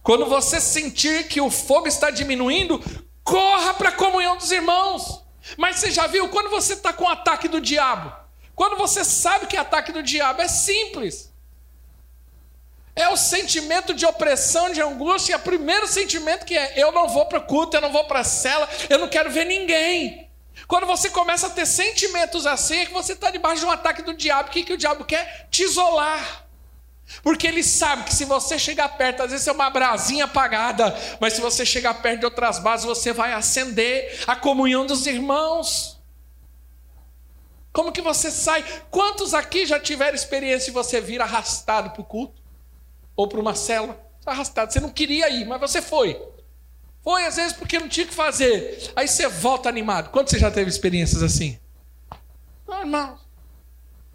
Quando 0.03 0.27
você 0.27 0.61
sentir 0.61 1.29
que 1.29 1.41
o 1.41 1.51
fogo 1.51 1.89
está 1.89 2.11
diminuindo, 2.11 2.79
corra 3.25 3.75
para 3.75 3.89
a 3.89 3.93
comunhão 3.93 4.37
dos 4.37 4.53
irmãos. 4.53 5.25
Mas 5.57 5.77
você 5.77 5.91
já 5.91 6.07
viu 6.07 6.29
quando 6.29 6.51
você 6.51 6.75
está 6.75 6.93
com 6.93 7.05
o 7.05 7.09
ataque 7.09 7.49
do 7.49 7.61
diabo? 7.61 8.13
Quando 8.55 8.77
você 8.77 9.05
sabe 9.05 9.47
que 9.47 9.57
é 9.57 9.61
ataque 9.61 9.91
do 9.91 10.03
diabo 10.03 10.41
é 10.41 10.49
simples. 10.49 11.33
É 12.97 13.09
o 13.09 13.17
sentimento 13.17 13.93
de 13.93 14.07
opressão, 14.07 14.71
de 14.71 14.81
angústia, 14.81 15.35
é 15.35 15.37
o 15.37 15.41
primeiro 15.41 15.89
sentimento 15.89 16.47
que 16.47 16.57
é: 16.57 16.75
eu 16.77 16.93
não 16.93 17.09
vou 17.09 17.27
para 17.27 17.41
o 17.41 17.43
culto, 17.43 17.77
eu 17.77 17.81
não 17.81 17.91
vou 17.91 18.05
para 18.05 18.21
a 18.21 18.25
cela, 18.25 18.69
eu 18.89 18.99
não 18.99 19.09
quero 19.09 19.31
ver 19.31 19.45
ninguém. 19.45 20.31
Quando 20.69 20.87
você 20.87 21.11
começa 21.11 21.49
a 21.49 21.51
ter 21.51 21.67
sentimentos 21.67 22.47
assim, 22.47 22.79
é 22.79 22.87
que 22.87 22.93
você 22.93 23.13
está 23.13 23.31
debaixo 23.31 23.61
de 23.61 23.67
um 23.67 23.71
ataque 23.71 24.03
do 24.03 24.15
diabo. 24.15 24.49
O 24.49 24.53
que, 24.53 24.63
que 24.63 24.73
o 24.73 24.79
diabo 24.79 25.05
quer? 25.05 25.49
Te 25.51 25.65
isolar. 25.65 26.44
Porque 27.23 27.47
ele 27.47 27.63
sabe 27.63 28.05
que 28.05 28.15
se 28.15 28.25
você 28.25 28.59
chegar 28.59 28.89
perto, 28.97 29.23
às 29.23 29.31
vezes 29.31 29.47
é 29.47 29.53
uma 29.53 29.71
brasinha 29.71 30.25
apagada, 30.25 30.95
mas 31.21 31.35
se 31.35 31.41
você 31.41 31.65
chegar 31.65 31.95
perto 31.95 32.21
de 32.21 32.25
outras 32.25 32.59
bases, 32.59 32.87
você 32.87 33.13
vai 33.13 33.33
acender 33.33 34.23
a 34.27 34.35
comunhão 34.35 34.87
dos 34.87 35.07
irmãos. 35.07 36.01
Como 37.73 37.93
que 37.93 38.01
você 38.01 38.31
sai? 38.31 38.65
Quantos 38.91 39.35
aqui 39.35 39.67
já 39.67 39.81
tiveram 39.81 40.15
experiência 40.15 40.67
de 40.67 40.71
você 40.71 41.01
vir 41.01 41.21
arrastado 41.21 41.91
para 41.91 42.01
o 42.01 42.05
culto? 42.05 42.41
Ou 43.17 43.29
para 43.29 43.41
uma 43.41 43.55
cela? 43.55 44.01
Arrastado. 44.25 44.73
Você 44.73 44.81
não 44.81 44.91
queria 44.91 45.29
ir, 45.29 45.45
mas 45.45 45.61
você 45.61 45.83
foi. 45.83 46.21
Foi 47.03 47.27
às 47.27 47.37
vezes 47.37 47.53
porque 47.53 47.79
não 47.79 47.89
tinha 47.89 48.07
o 48.07 48.09
que 48.09 48.15
fazer. 48.15 48.93
Aí 48.97 49.07
você 49.07 49.29
volta 49.29 49.69
animado. 49.69 50.11
Quantos 50.11 50.31
você 50.31 50.39
já 50.39 50.51
teve 50.51 50.71
experiências 50.71 51.23
assim? 51.23 51.59
Irmãos. 52.69 53.24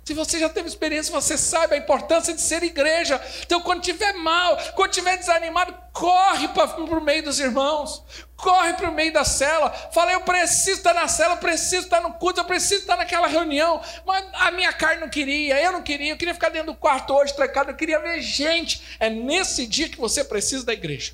Se 0.10 0.16
você 0.16 0.40
já 0.40 0.50
teve 0.50 0.68
experiência, 0.68 1.14
você 1.14 1.38
sabe 1.38 1.76
a 1.76 1.78
importância 1.78 2.34
de 2.34 2.42
ser 2.42 2.64
igreja. 2.64 3.22
Então, 3.46 3.62
quando 3.62 3.84
tiver 3.84 4.12
mal, 4.14 4.58
quando 4.74 4.90
tiver 4.90 5.16
desanimado, 5.18 5.72
corre 5.94 6.48
para 6.48 6.66
o 6.82 7.00
meio 7.00 7.22
dos 7.22 7.40
irmãos, 7.40 8.04
corre 8.36 8.74
para 8.74 8.90
o 8.90 8.92
meio 8.92 9.14
da 9.14 9.24
cela. 9.24 9.70
Fala, 9.70 10.12
eu 10.12 10.22
preciso 10.22 10.78
estar 10.78 10.96
na 10.96 11.08
cela, 11.08 11.36
eu 11.36 11.38
preciso 11.38 11.84
estar 11.84 12.02
no 12.02 12.14
culto, 12.14 12.40
eu 12.40 12.46
preciso 12.46 12.82
estar 12.82 12.98
naquela 12.98 13.28
reunião. 13.28 13.80
Mas 14.04 14.26
a 14.34 14.50
minha 14.50 14.74
carne 14.74 15.02
não 15.02 15.10
queria, 15.10 15.62
eu 15.62 15.74
não 15.74 15.84
queria, 15.84 16.14
eu 16.14 16.18
queria 16.18 16.34
ficar 16.34 16.50
dentro 16.50 16.74
do 16.74 16.76
quarto 16.76 17.14
hoje, 17.14 17.36
trancado, 17.36 17.70
eu 17.70 17.76
queria 17.76 18.00
ver 18.00 18.20
gente. 18.20 18.98
É 19.00 19.12
nesse 19.12 19.68
dia 19.68 19.90
que 19.90 20.00
você 20.00 20.24
precisa 20.24 20.66
da 20.66 20.74
igreja. 20.74 21.14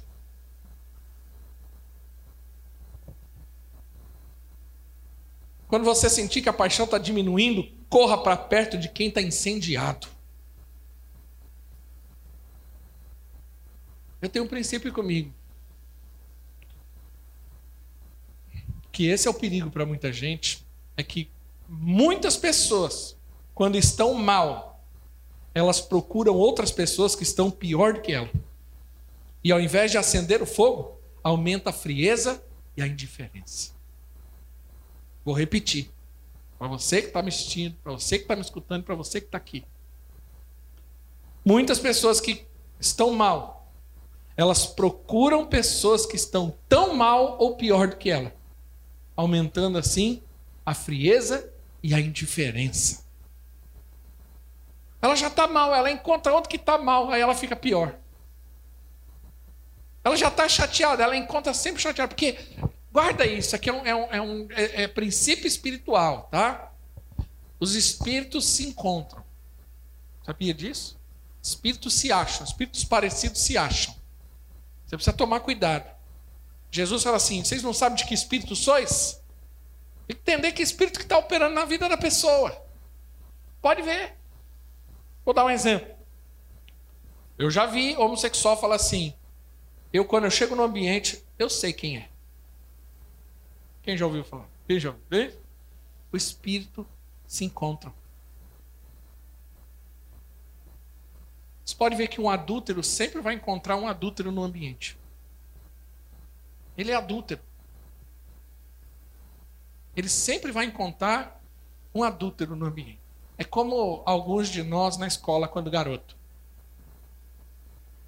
Quando 5.68 5.84
você 5.84 6.10
sentir 6.10 6.42
que 6.42 6.48
a 6.48 6.54
paixão 6.54 6.86
está 6.86 6.98
diminuindo, 6.98 7.75
corra 7.90 8.18
para 8.18 8.38
perto 8.38 8.78
de 8.78 8.90
quem 8.90 9.08
está 9.08 9.22
incendiado. 9.22 10.08
Eu 14.22 14.30
tenho 14.30 14.46
um 14.46 14.48
princípio 14.48 14.92
comigo. 14.92 15.32
Que 18.92 19.08
esse 19.08 19.28
é 19.28 19.32
o 19.32 19.34
perigo 19.34 19.70
para 19.70 19.86
muita 19.86 20.12
gente. 20.12 20.66
É 20.98 21.04
que 21.04 21.30
muitas 21.68 22.38
pessoas, 22.38 23.16
quando 23.54 23.78
estão 23.78 24.14
mal, 24.14 24.84
elas 25.54 25.80
procuram 25.80 26.34
outras 26.34 26.72
pessoas 26.72 27.16
que 27.16 27.24
estão 27.24 27.52
pior 27.52 27.94
do 27.94 28.02
que 28.02 28.12
ela. 28.12 28.30
E 29.44 29.52
ao 29.52 29.62
invés 29.62 29.92
de 29.92 29.98
acender 29.98 30.42
o 30.42 30.46
fogo, 30.46 31.00
aumenta 31.24 31.70
a 31.70 31.74
frieza 31.74 32.44
e 32.76 32.82
a 32.82 32.88
indiferença. 32.88 33.72
Vou 35.24 35.34
repetir. 35.34 35.95
Para 36.58 36.68
você 36.68 37.02
que 37.02 37.08
está 37.08 37.22
me 37.22 37.30
assistindo, 37.30 37.76
para 37.84 37.92
você 37.92 38.18
que 38.18 38.24
está 38.24 38.36
me 38.36 38.42
escutando, 38.42 38.84
para 38.84 38.96
você 38.96 39.20
que 39.20 39.28
está 39.28 39.38
aqui. 39.38 39.66
Muitas 41.44 41.80
pessoas 41.80 42.20
que 42.20 42.48
estão 42.80 43.12
mal, 43.12 43.72
elas 44.36 44.66
procuram 44.66 45.46
pessoas 45.46 46.06
que 46.06 46.16
estão 46.16 46.56
tão 46.68 46.96
mal 46.96 47.38
ou 47.40 47.56
pior 47.56 47.88
do 47.90 47.98
que 47.98 48.10
ela, 48.10 48.34
aumentando 49.16 49.78
assim 49.78 50.24
a 50.66 50.74
frieza 50.74 51.54
e 51.84 51.94
a 51.94 52.00
indiferença. 52.00 53.06
Ela 55.02 55.16
já 55.16 55.28
está 55.28 55.48
mal, 55.48 55.74
ela 55.74 55.92
encontra 55.92 56.34
outro 56.34 56.50
que 56.50 56.56
está 56.56 56.80
mal, 56.80 57.12
aí 57.12 57.22
ela 57.22 57.36
fica 57.36 57.56
pior. 57.56 57.96
Ela 60.04 60.16
já 60.16 60.30
está 60.30 60.50
chateada, 60.50 61.04
ela 61.04 61.16
encontra 61.16 61.54
sempre 61.54 61.82
chateada, 61.82 62.08
porque 62.08 62.38
Guarda 62.96 63.26
isso, 63.26 63.54
aqui 63.54 63.70
é 63.70 63.74
um, 63.74 63.86
é 63.86 63.94
um, 63.94 64.14
é 64.14 64.22
um 64.22 64.48
é, 64.52 64.84
é 64.84 64.88
princípio 64.88 65.46
espiritual, 65.46 66.30
tá? 66.32 66.72
Os 67.60 67.76
espíritos 67.76 68.46
se 68.46 68.66
encontram. 68.66 69.22
Sabia 70.26 70.54
disso? 70.54 70.98
Espíritos 71.44 71.94
se 71.94 72.10
acham, 72.10 72.46
espíritos 72.46 72.86
parecidos 72.86 73.42
se 73.42 73.58
acham. 73.58 73.94
Você 74.86 74.96
precisa 74.96 75.12
tomar 75.12 75.42
cuidado. 75.42 75.94
Jesus 76.72 77.04
fala 77.04 77.18
assim: 77.18 77.44
vocês 77.44 77.62
não 77.62 77.74
sabem 77.74 77.98
de 77.98 78.06
que 78.06 78.14
espírito 78.14 78.56
sois? 78.56 79.22
Entender 80.08 80.54
que 80.54 80.64
espírito 80.64 80.98
que 80.98 81.04
está 81.04 81.18
operando 81.18 81.54
na 81.54 81.66
vida 81.66 81.90
da 81.90 81.98
pessoa. 81.98 82.66
Pode 83.62 83.82
ver. 83.82 84.14
Vou 85.26 85.34
dar 85.34 85.44
um 85.44 85.50
exemplo. 85.50 85.94
Eu 87.38 87.52
já 87.52 87.66
vi 87.66 87.94
homossexual 87.98 88.56
falar 88.56 88.76
assim: 88.76 89.14
eu, 89.92 90.06
quando 90.06 90.24
eu 90.24 90.32
chego 90.32 90.56
no 90.56 90.64
ambiente, 90.64 91.22
eu 91.38 91.50
sei 91.50 91.74
quem 91.74 91.98
é. 91.98 92.15
Quem 93.86 93.96
já 93.96 94.04
ouviu 94.08 94.24
falar? 94.24 94.50
Quem 94.68 94.80
já 94.80 94.90
ouviu? 94.90 95.40
O 96.12 96.18
espírito 96.18 96.88
se 97.28 97.46
encontra. 97.46 97.94
Você 101.64 101.76
pode 101.76 101.96
ver 101.96 102.08
que 102.08 102.20
um 102.20 102.28
adúltero 102.28 102.84
sempre 102.84 103.22
vai 103.22 103.36
encontrar 103.36 103.76
um 103.76 103.88
adúltero 103.88 104.32
no 104.32 104.44
ambiente. 104.44 104.98
Ele 106.76 106.90
é 106.90 106.96
adúltero. 106.96 107.42
Ele 109.96 110.10
sempre 110.10 110.52
vai 110.52 110.66
encontrar 110.66 111.40
um 111.94 112.04
adúltero 112.04 112.56
no 112.56 112.66
ambiente. 112.66 113.00
É 113.38 113.44
como 113.44 114.02
alguns 114.04 114.50
de 114.50 114.64
nós 114.64 114.98
na 114.98 115.06
escola 115.06 115.48
quando 115.48 115.70
garoto. 115.70 116.18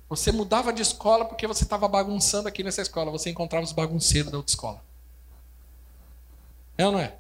Você 0.10 0.32
mudava 0.32 0.74
de 0.74 0.82
escola 0.82 1.24
porque 1.26 1.46
você 1.46 1.64
estava 1.64 1.88
bagunçando 1.88 2.48
aqui 2.48 2.64
nessa 2.64 2.82
escola. 2.82 3.12
Você 3.12 3.30
encontrava 3.30 3.64
os 3.64 3.74
bagunceiros 3.74 4.32
da 4.32 4.38
outra 4.38 4.52
escola. 4.52 4.87
É 6.78 6.86
ou 6.86 6.92
não 6.92 7.00
é? 7.00 7.16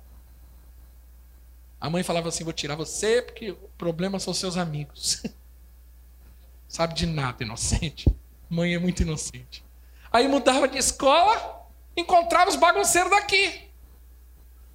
A 1.79 1.89
mãe 1.89 2.03
falava 2.03 2.29
assim: 2.29 2.43
vou 2.43 2.53
tirar 2.53 2.75
você 2.75 3.21
porque 3.21 3.51
o 3.51 3.69
problema 3.77 4.19
são 4.19 4.33
seus 4.33 4.57
amigos. 4.57 5.23
Sabe 6.67 6.93
de 6.93 7.05
nada, 7.05 7.43
inocente. 7.43 8.13
Mãe 8.49 8.73
é 8.73 8.79
muito 8.79 9.01
inocente. 9.01 9.63
Aí 10.11 10.27
mudava 10.27 10.67
de 10.67 10.77
escola, 10.77 11.67
encontrava 11.95 12.49
os 12.49 12.55
bagunceiros 12.55 13.09
daqui. 13.11 13.69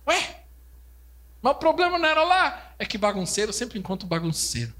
Ué? 0.06 0.42
Mas 1.40 1.52
o 1.52 1.56
problema 1.56 1.98
não 1.98 2.08
era 2.08 2.22
lá. 2.24 2.74
É 2.78 2.84
que 2.84 2.96
bagunceiro 2.96 3.52
sempre 3.52 3.78
encontra 3.78 4.06
o 4.06 4.08
bagunceiro. 4.08 4.72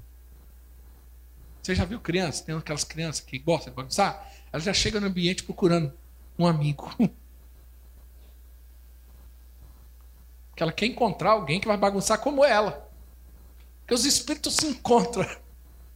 Você 1.61 1.75
já 1.75 1.85
viu 1.85 1.99
criança? 1.99 2.43
Tem 2.43 2.55
aquelas 2.55 2.83
crianças 2.83 3.21
que 3.21 3.39
gostam 3.39 3.71
de 3.71 3.77
bagunçar? 3.77 4.31
Elas 4.51 4.63
já 4.63 4.73
chegam 4.73 5.01
no 5.01 5.07
ambiente 5.07 5.43
procurando 5.43 5.93
um 6.37 6.45
amigo. 6.45 6.93
Porque 10.53 10.61
ela 10.61 10.71
quer 10.71 10.85
encontrar 10.85 11.31
alguém 11.31 11.59
que 11.59 11.67
vai 11.67 11.75
bagunçar 11.75 12.19
como 12.19 12.45
ela. 12.45 12.87
Porque 13.79 13.95
os 13.95 14.05
espíritos 14.05 14.55
se 14.55 14.67
encontram. 14.67 15.27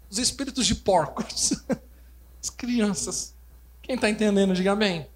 Os 0.09 0.17
espíritos 0.17 0.65
de 0.65 0.73
porcos. 0.73 1.63
As 2.41 2.49
crianças. 2.49 3.35
Quem 3.83 3.93
está 3.93 4.09
entendendo, 4.09 4.55
diga 4.55 4.71
amém. 4.71 5.07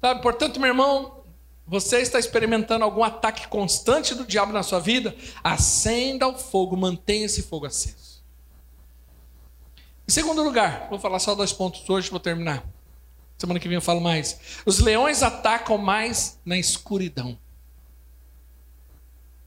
Sabe, 0.00 0.22
portanto, 0.22 0.58
meu 0.58 0.68
irmão, 0.68 1.22
você 1.66 1.98
está 1.98 2.18
experimentando 2.18 2.84
algum 2.84 3.04
ataque 3.04 3.46
constante 3.48 4.14
do 4.14 4.24
diabo 4.24 4.50
na 4.50 4.62
sua 4.62 4.80
vida? 4.80 5.14
Acenda 5.44 6.26
o 6.26 6.38
fogo, 6.38 6.74
mantenha 6.74 7.26
esse 7.26 7.42
fogo 7.42 7.66
aceso. 7.66 8.24
Em 10.08 10.10
segundo 10.10 10.42
lugar, 10.42 10.88
vou 10.88 10.98
falar 10.98 11.18
só 11.18 11.34
dois 11.34 11.52
pontos 11.52 11.88
hoje, 11.88 12.10
vou 12.10 12.18
terminar. 12.18 12.64
Semana 13.42 13.58
que 13.58 13.66
vem 13.66 13.74
eu 13.74 13.82
falo 13.82 14.00
mais. 14.00 14.62
Os 14.64 14.78
leões 14.78 15.20
atacam 15.20 15.76
mais 15.76 16.38
na 16.44 16.56
escuridão. 16.56 17.36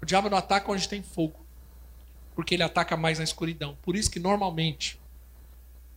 O 0.01 0.05
diabo 0.05 0.29
não 0.29 0.37
ataca 0.37 0.69
onde 0.69 0.89
tem 0.89 1.01
fogo, 1.01 1.39
porque 2.35 2.55
ele 2.55 2.63
ataca 2.63 2.97
mais 2.97 3.19
na 3.19 3.23
escuridão. 3.23 3.77
Por 3.81 3.95
isso 3.95 4.11
que 4.11 4.19
normalmente 4.19 4.99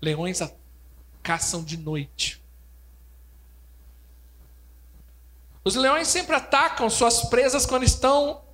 leões 0.00 0.40
caçam 1.24 1.64
de 1.64 1.76
noite. 1.76 2.40
Os 5.64 5.74
leões 5.74 6.06
sempre 6.06 6.36
atacam 6.36 6.88
suas 6.88 7.22
presas 7.22 7.66
quando 7.66 7.82
estão 7.82 8.44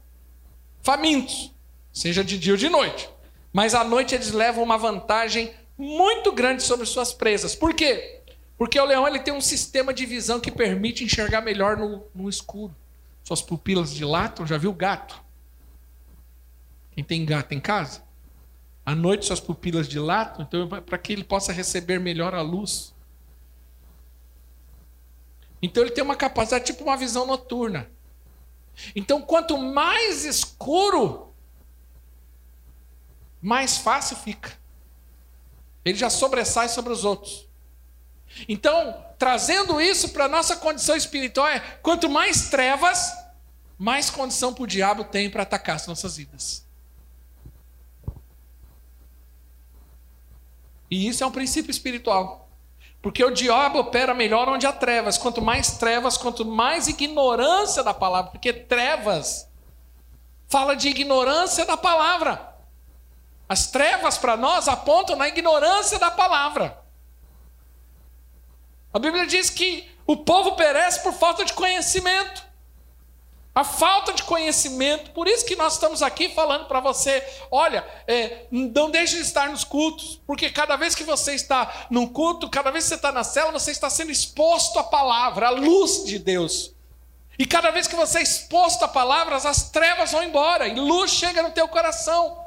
famintos, 0.81 1.53
seja 1.93 2.25
de 2.25 2.39
dia 2.39 2.55
ou 2.55 2.59
de 2.59 2.71
noite. 2.71 3.11
Mas 3.53 3.75
à 3.75 3.85
noite 3.85 4.15
eles 4.15 4.33
levam 4.33 4.65
uma 4.65 4.79
vantagem 4.79 5.53
muito 5.77 6.33
grande 6.33 6.63
sobre 6.63 6.87
suas 6.87 7.13
presas. 7.13 7.55
Por 7.55 7.75
quê? 7.75 8.24
Porque 8.57 8.79
o 8.79 8.85
leão 8.85 9.07
ele 9.07 9.19
tem 9.19 9.35
um 9.35 9.41
sistema 9.41 9.93
de 9.93 10.07
visão 10.07 10.41
que 10.41 10.51
permite 10.51 11.03
enxergar 11.05 11.41
melhor 11.41 11.77
no, 11.77 12.05
no 12.15 12.29
escuro. 12.29 12.75
Suas 13.23 13.43
pupilas 13.43 13.93
dilatam, 13.93 14.47
já 14.47 14.57
viu 14.57 14.73
gato? 14.73 15.23
Quem 16.93 17.03
tem 17.03 17.25
gato 17.25 17.53
em 17.53 17.61
casa? 17.61 18.03
À 18.87 18.95
noite 18.95 19.27
suas 19.27 19.41
pupilas 19.41 19.89
dilatam, 19.89 20.45
então 20.45 20.69
para 20.69 20.99
que 20.99 21.13
ele 21.13 21.25
possa 21.25 21.53
receber 21.53 21.99
melhor 21.99 22.35
a 22.35 22.43
luz. 22.43 22.95
Então 25.61 25.83
ele 25.83 25.93
tem 25.93 26.05
uma 26.05 26.15
capacidade, 26.15 26.67
tipo 26.67 26.85
uma 26.85 26.97
visão 26.97 27.27
noturna. 27.27 27.91
Então 28.95 29.23
quanto 29.23 29.57
mais 29.57 30.25
escuro, 30.25 31.33
mais 33.41 33.79
fácil 33.79 34.17
fica. 34.17 34.53
Ele 35.85 35.97
já 35.97 36.11
sobressai 36.11 36.69
sobre 36.69 36.93
os 36.93 37.05
outros. 37.05 37.49
Então, 38.49 39.05
trazendo 39.19 39.81
isso 39.81 40.11
para 40.11 40.25
a 40.25 40.29
nossa 40.29 40.57
condição 40.57 40.97
espiritual, 40.97 41.47
é 41.49 41.61
quanto 41.83 42.09
mais 42.09 42.51
trevas, 42.51 43.13
mais 43.79 44.11
condição 44.11 44.53
para 44.53 44.65
o 44.65 44.67
diabo 44.67 45.05
tem 45.05 45.31
para 45.31 45.43
atacar 45.43 45.77
as 45.77 45.87
nossas 45.87 46.17
vidas. 46.17 46.65
E 50.91 51.09
isso 51.09 51.25
é 51.25 51.27
um 51.27 51.31
princípio 51.31 51.71
espiritual. 51.71 52.49
Porque 53.03 53.23
o 53.25 53.31
diabo 53.31 53.81
opera 53.81 54.15
melhor 54.15 54.49
onde 54.49 54.67
há 54.67 54.73
trevas. 54.73 55.19
Quanto 55.19 55.43
mais 55.43 55.77
trevas, 55.77 56.17
quanto 56.17 56.45
mais 56.45 56.89
ignorância 56.89 57.83
da 57.83 57.93
palavra. 57.93 58.31
Porque 58.31 58.53
trevas 58.53 59.49
fala 60.49 60.75
de 60.75 60.89
ignorância 60.89 61.67
da 61.67 61.77
palavra. 61.77 62.55
As 63.49 63.67
trevas 63.67 64.17
para 64.17 64.37
nós 64.37 64.69
apontam 64.69 65.17
na 65.17 65.29
ignorância 65.29 65.99
da 65.99 66.11
palavra. 66.11 66.84
A 68.95 68.99
Bíblia 69.01 69.27
diz 69.27 69.51
que 69.51 69.91
o 70.07 70.17
povo 70.17 70.53
perece 70.53 71.01
por 71.03 71.13
falta 71.13 71.45
de 71.45 71.53
conhecimento. 71.53 72.45
A 73.53 73.65
falta 73.65 74.13
de 74.13 74.23
conhecimento, 74.23 75.11
por 75.11 75.27
isso 75.27 75.45
que 75.45 75.57
nós 75.57 75.75
estamos 75.75 76.01
aqui 76.01 76.29
falando 76.29 76.67
para 76.67 76.79
você: 76.79 77.25
olha, 77.51 77.85
é, 78.07 78.47
não 78.53 78.91
deixe 78.91 79.17
de 79.17 79.23
estar 79.23 79.49
nos 79.49 79.65
cultos, 79.65 80.21
porque 80.25 80.49
cada 80.49 80.77
vez 80.77 80.95
que 80.95 81.03
você 81.03 81.35
está 81.35 81.87
num 81.91 82.07
culto, 82.07 82.49
cada 82.49 82.71
vez 82.71 82.85
que 82.85 82.91
você 82.91 82.95
está 82.95 83.11
na 83.11 83.25
cela, 83.25 83.51
você 83.51 83.73
está 83.73 83.91
sendo 83.91 84.13
exposto 84.13 84.79
à 84.79 84.85
palavra, 84.85 85.49
à 85.49 85.51
luz 85.51 86.05
de 86.05 86.19
Deus. 86.19 86.73
E 87.37 87.45
cada 87.47 87.73
vez 87.73 87.89
que 87.89 87.97
você 87.97 88.19
é 88.19 88.23
exposto 88.23 88.85
a 88.85 88.89
palavras, 88.89 89.45
as 89.45 89.71
trevas 89.71 90.13
vão 90.13 90.23
embora 90.23 90.69
e 90.69 90.79
luz 90.79 91.11
chega 91.11 91.43
no 91.43 91.51
teu 91.51 91.67
coração. 91.67 92.44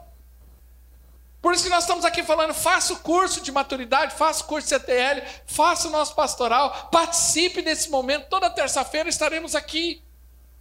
Por 1.48 1.54
isso 1.54 1.64
que 1.64 1.70
nós 1.70 1.86
estamos 1.86 2.04
aqui 2.04 2.24
falando, 2.24 2.54
faça 2.54 2.92
o 2.92 3.00
curso 3.00 3.40
de 3.40 3.54
maturidade, 3.54 4.16
faça 4.16 4.44
o 4.44 4.48
curso 4.48 4.68
de 4.68 4.76
CTL, 4.76 5.24
faça 5.46 5.88
o 5.88 5.92
nosso 5.92 6.14
pastoral, 6.14 6.90
participe 6.92 7.62
desse 7.62 7.90
momento. 7.90 8.28
Toda 8.28 8.50
terça-feira 8.50 9.08
estaremos 9.08 9.56
aqui. 9.56 10.04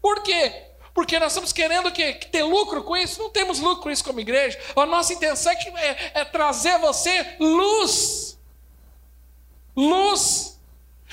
Por 0.00 0.22
quê? 0.22 0.68
Porque 0.94 1.18
nós 1.18 1.32
estamos 1.32 1.52
querendo 1.52 1.90
que, 1.90 2.12
que, 2.12 2.28
ter 2.28 2.44
lucro 2.44 2.84
com 2.84 2.96
isso. 2.96 3.20
Não 3.20 3.30
temos 3.30 3.58
lucro 3.58 3.82
com 3.82 3.90
isso 3.90 4.04
como 4.04 4.20
igreja. 4.20 4.56
A 4.76 4.86
nossa 4.86 5.12
intenção 5.12 5.50
é, 5.50 5.56
é, 5.56 6.10
é 6.20 6.24
trazer 6.24 6.78
você 6.78 7.34
luz. 7.40 8.38
Luz. 9.76 10.56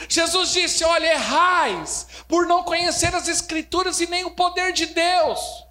Jesus 0.07 0.51
disse: 0.51 0.83
Olha, 0.83 1.13
errais 1.13 2.05
por 2.27 2.45
não 2.45 2.61
conhecer 2.61 3.15
as 3.15 3.27
Escrituras 3.27 3.99
e 3.99 4.05
nem 4.05 4.23
o 4.23 4.35
poder 4.35 4.71
de 4.71 4.85
Deus. 4.85 5.62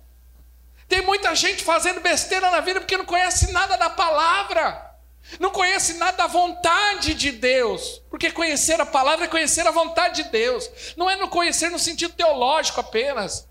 Tem 0.92 1.00
muita 1.00 1.34
gente 1.34 1.64
fazendo 1.64 2.02
besteira 2.02 2.50
na 2.50 2.60
vida 2.60 2.78
porque 2.78 2.98
não 2.98 3.06
conhece 3.06 3.50
nada 3.50 3.78
da 3.78 3.88
palavra, 3.88 4.94
não 5.40 5.50
conhece 5.50 5.94
nada 5.94 6.18
da 6.18 6.26
vontade 6.26 7.14
de 7.14 7.32
Deus. 7.32 8.02
Porque 8.10 8.30
conhecer 8.30 8.78
a 8.78 8.84
palavra 8.84 9.24
é 9.24 9.28
conhecer 9.28 9.66
a 9.66 9.70
vontade 9.70 10.22
de 10.22 10.28
Deus. 10.28 10.68
Não 10.94 11.08
é 11.08 11.16
no 11.16 11.28
conhecer 11.28 11.70
no 11.70 11.78
sentido 11.78 12.12
teológico 12.12 12.78
apenas. 12.78 13.48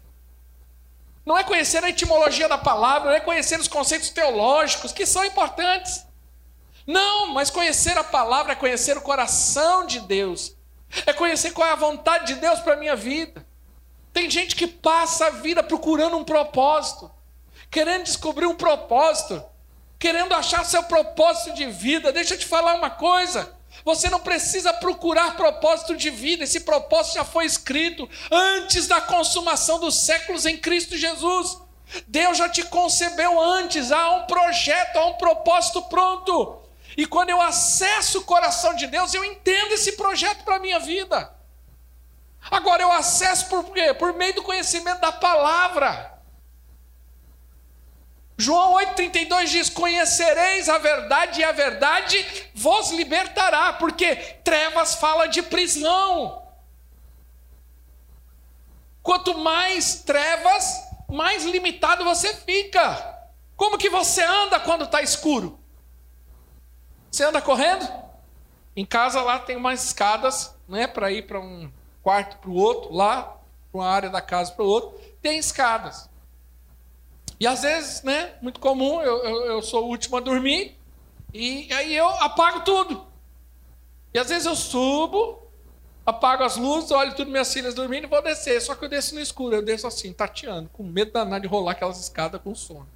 Não 1.25 1.35
é 1.35 1.43
conhecer 1.43 1.83
a 1.83 1.89
etimologia 1.89 2.47
da 2.47 2.59
palavra, 2.59 3.09
não 3.09 3.17
é 3.17 3.19
conhecer 3.19 3.59
os 3.59 3.67
conceitos 3.67 4.11
teológicos, 4.11 4.91
que 4.91 5.07
são 5.07 5.25
importantes. 5.25 6.05
Não, 6.85 7.33
mas 7.33 7.49
conhecer 7.49 7.97
a 7.97 8.03
palavra 8.03 8.51
é 8.51 8.55
conhecer 8.55 8.95
o 8.99 9.01
coração 9.01 9.87
de 9.87 9.99
Deus. 10.01 10.55
É 11.07 11.11
conhecer 11.11 11.53
qual 11.53 11.67
é 11.67 11.71
a 11.71 11.75
vontade 11.75 12.35
de 12.35 12.39
Deus 12.39 12.59
para 12.59 12.73
a 12.73 12.77
minha 12.77 12.95
vida. 12.95 13.43
Tem 14.13 14.29
gente 14.29 14.55
que 14.55 14.67
passa 14.67 15.25
a 15.25 15.29
vida 15.31 15.63
procurando 15.63 16.15
um 16.15 16.23
propósito, 16.23 17.09
querendo 17.71 18.03
descobrir 18.03 18.45
um 18.45 18.55
propósito, 18.55 19.41
querendo 19.97 20.33
achar 20.33 20.65
seu 20.65 20.83
propósito 20.83 21.55
de 21.55 21.65
vida. 21.67 22.11
Deixa 22.11 22.33
eu 22.33 22.39
te 22.39 22.45
falar 22.45 22.75
uma 22.75 22.89
coisa. 22.89 23.55
Você 23.85 24.09
não 24.09 24.19
precisa 24.19 24.73
procurar 24.73 25.37
propósito 25.37 25.95
de 25.95 26.09
vida, 26.09 26.43
esse 26.43 26.59
propósito 26.59 27.15
já 27.15 27.23
foi 27.23 27.45
escrito 27.45 28.07
antes 28.29 28.85
da 28.85 28.99
consumação 28.99 29.79
dos 29.79 29.95
séculos 29.95 30.45
em 30.45 30.57
Cristo 30.57 30.97
Jesus. 30.97 31.57
Deus 32.05 32.37
já 32.37 32.49
te 32.49 32.63
concebeu 32.63 33.39
antes, 33.39 33.91
há 33.91 34.11
um 34.11 34.27
projeto, 34.27 34.97
há 34.97 35.05
um 35.07 35.13
propósito 35.13 35.81
pronto. 35.83 36.61
E 36.97 37.05
quando 37.05 37.29
eu 37.29 37.41
acesso 37.41 38.19
o 38.19 38.23
coração 38.23 38.75
de 38.75 38.87
Deus, 38.87 39.13
eu 39.13 39.23
entendo 39.23 39.73
esse 39.73 39.93
projeto 39.93 40.43
para 40.43 40.57
a 40.57 40.59
minha 40.59 40.79
vida. 40.79 41.33
Agora 42.49 42.83
eu 42.83 42.91
acesso 42.91 43.47
por 43.47 43.63
quê? 43.71 43.93
Por 43.93 44.13
meio 44.13 44.35
do 44.35 44.43
conhecimento 44.43 44.99
da 44.99 45.11
palavra. 45.11 46.10
João 48.41 48.73
8,32 48.73 49.45
diz: 49.49 49.69
Conhecereis 49.69 50.67
a 50.67 50.79
verdade 50.79 51.41
e 51.41 51.43
a 51.43 51.51
verdade 51.51 52.49
vos 52.55 52.89
libertará, 52.89 53.71
porque 53.73 54.15
trevas 54.43 54.95
fala 54.95 55.27
de 55.27 55.43
prisão. 55.43 56.41
Quanto 59.03 59.37
mais 59.37 60.01
trevas, 60.01 60.83
mais 61.07 61.45
limitado 61.45 62.03
você 62.03 62.33
fica. 62.33 63.29
Como 63.55 63.77
que 63.77 63.91
você 63.91 64.23
anda 64.23 64.59
quando 64.59 64.85
está 64.85 65.03
escuro? 65.03 65.59
Você 67.11 67.23
anda 67.23 67.43
correndo? 67.43 67.87
Em 68.75 68.85
casa 68.85 69.21
lá 69.21 69.37
tem 69.37 69.55
umas 69.55 69.83
escadas, 69.83 70.55
né, 70.67 70.87
para 70.87 71.11
ir 71.11 71.27
para 71.27 71.39
um 71.39 71.71
quarto 72.01 72.37
para 72.37 72.49
o 72.49 72.55
outro, 72.55 72.91
lá 72.91 73.37
para 73.71 73.81
uma 73.81 73.87
área 73.87 74.09
da 74.09 74.19
casa 74.21 74.51
para 74.51 74.65
o 74.65 74.67
outro, 74.67 74.99
tem 75.21 75.37
escadas. 75.37 76.09
E 77.41 77.47
às 77.47 77.63
vezes, 77.63 78.03
né, 78.03 78.35
muito 78.39 78.59
comum, 78.59 79.01
eu, 79.01 79.17
eu, 79.23 79.45
eu 79.45 79.61
sou 79.63 79.85
o 79.85 79.87
último 79.87 80.15
a 80.15 80.19
dormir, 80.19 80.77
e 81.33 81.73
aí 81.73 81.95
eu 81.95 82.07
apago 82.07 82.63
tudo. 82.63 83.03
E 84.13 84.19
às 84.19 84.29
vezes 84.29 84.45
eu 84.45 84.55
subo, 84.55 85.41
apago 86.05 86.43
as 86.43 86.55
luzes, 86.55 86.91
olho 86.91 87.15
tudo 87.15 87.31
minhas 87.31 87.51
filhas 87.51 87.73
dormindo 87.73 88.03
e 88.03 88.07
vou 88.07 88.21
descer. 88.21 88.61
Só 88.61 88.75
que 88.75 88.85
eu 88.85 88.89
desço 88.89 89.15
no 89.15 89.21
escuro, 89.21 89.55
eu 89.55 89.63
desço 89.63 89.87
assim, 89.87 90.13
tateando, 90.13 90.69
com 90.69 90.83
medo 90.83 91.13
danado 91.13 91.41
de 91.41 91.47
rolar 91.47 91.71
aquelas 91.71 91.99
escadas 91.99 92.39
com 92.39 92.53
sono. 92.53 92.87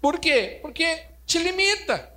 Por 0.00 0.20
quê? 0.20 0.60
Porque 0.62 1.04
te 1.26 1.40
limita. 1.40 2.14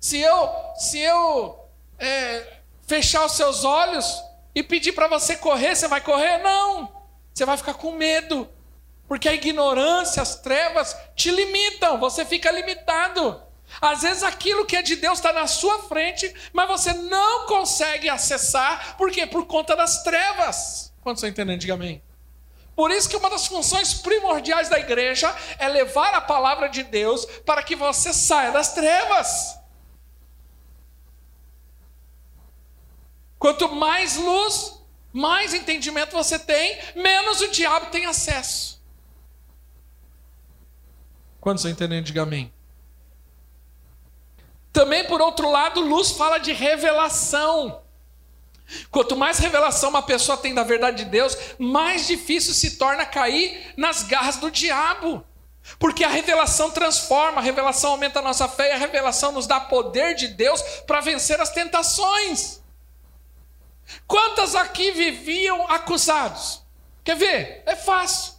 Se 0.00 0.18
eu, 0.18 0.48
se 0.76 0.98
eu 0.98 1.68
é, 1.98 2.60
fechar 2.86 3.26
os 3.26 3.32
seus 3.32 3.62
olhos 3.62 4.24
e 4.54 4.62
pedir 4.62 4.92
para 4.92 5.06
você 5.06 5.36
correr, 5.36 5.76
você 5.76 5.86
vai 5.86 6.00
correr? 6.00 6.38
Não. 6.38 7.01
Você 7.32 7.44
vai 7.44 7.56
ficar 7.56 7.74
com 7.74 7.92
medo, 7.92 8.48
porque 9.08 9.28
a 9.28 9.34
ignorância, 9.34 10.22
as 10.22 10.36
trevas 10.36 10.96
te 11.14 11.30
limitam, 11.30 11.98
você 11.98 12.24
fica 12.24 12.50
limitado. 12.50 13.42
Às 13.80 14.02
vezes 14.02 14.22
aquilo 14.22 14.66
que 14.66 14.76
é 14.76 14.82
de 14.82 14.96
Deus 14.96 15.18
está 15.18 15.32
na 15.32 15.46
sua 15.46 15.84
frente, 15.84 16.32
mas 16.52 16.68
você 16.68 16.92
não 16.92 17.46
consegue 17.46 18.08
acessar, 18.08 18.96
por 18.96 19.10
quê? 19.10 19.26
Por 19.26 19.46
conta 19.46 19.74
das 19.74 20.02
trevas. 20.02 20.92
Quantos 21.00 21.22
estão 21.22 21.30
entendendo? 21.30 21.60
Diga 21.60 21.74
amém. 21.74 22.02
Por 22.74 22.90
isso 22.90 23.08
que 23.08 23.16
uma 23.16 23.28
das 23.28 23.46
funções 23.46 23.94
primordiais 23.94 24.68
da 24.68 24.78
igreja 24.78 25.34
é 25.58 25.68
levar 25.68 26.14
a 26.14 26.20
palavra 26.20 26.68
de 26.68 26.82
Deus 26.82 27.24
para 27.44 27.62
que 27.62 27.76
você 27.76 28.12
saia 28.12 28.50
das 28.50 28.72
trevas. 28.72 29.58
Quanto 33.38 33.74
mais 33.74 34.16
luz, 34.16 34.81
mais 35.12 35.52
entendimento 35.52 36.12
você 36.12 36.38
tem, 36.38 36.78
menos 36.96 37.40
o 37.40 37.48
diabo 37.48 37.86
tem 37.86 38.06
acesso. 38.06 38.80
Quantos 41.40 41.64
entendendo? 41.64 42.04
Diga 42.04 42.22
amém. 42.22 42.52
Também, 44.72 45.04
por 45.04 45.20
outro 45.20 45.50
lado, 45.50 45.80
luz 45.80 46.12
fala 46.12 46.38
de 46.38 46.52
revelação. 46.52 47.82
Quanto 48.90 49.16
mais 49.16 49.38
revelação 49.38 49.90
uma 49.90 50.02
pessoa 50.02 50.38
tem 50.38 50.54
da 50.54 50.62
verdade 50.62 51.04
de 51.04 51.10
Deus, 51.10 51.36
mais 51.58 52.06
difícil 52.06 52.54
se 52.54 52.78
torna 52.78 53.04
cair 53.04 53.74
nas 53.76 54.04
garras 54.04 54.36
do 54.36 54.50
diabo. 54.50 55.26
Porque 55.78 56.04
a 56.04 56.08
revelação 56.08 56.70
transforma, 56.70 57.40
a 57.40 57.44
revelação 57.44 57.90
aumenta 57.90 58.20
a 58.20 58.22
nossa 58.22 58.48
fé 58.48 58.70
e 58.70 58.72
a 58.72 58.78
revelação 58.78 59.32
nos 59.32 59.46
dá 59.46 59.60
poder 59.60 60.14
de 60.14 60.28
Deus 60.28 60.62
para 60.86 61.00
vencer 61.00 61.40
as 61.40 61.50
tentações. 61.50 62.61
Quantas 64.06 64.54
aqui 64.54 64.92
viviam 64.92 65.66
acusados? 65.68 66.62
Quer 67.04 67.16
ver? 67.16 67.62
É 67.66 67.76
fácil. 67.76 68.34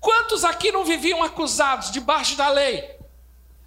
Quantos 0.00 0.44
aqui 0.44 0.72
não 0.72 0.84
viviam 0.84 1.22
acusados 1.22 1.90
debaixo 1.90 2.36
da 2.36 2.48
lei? 2.48 2.91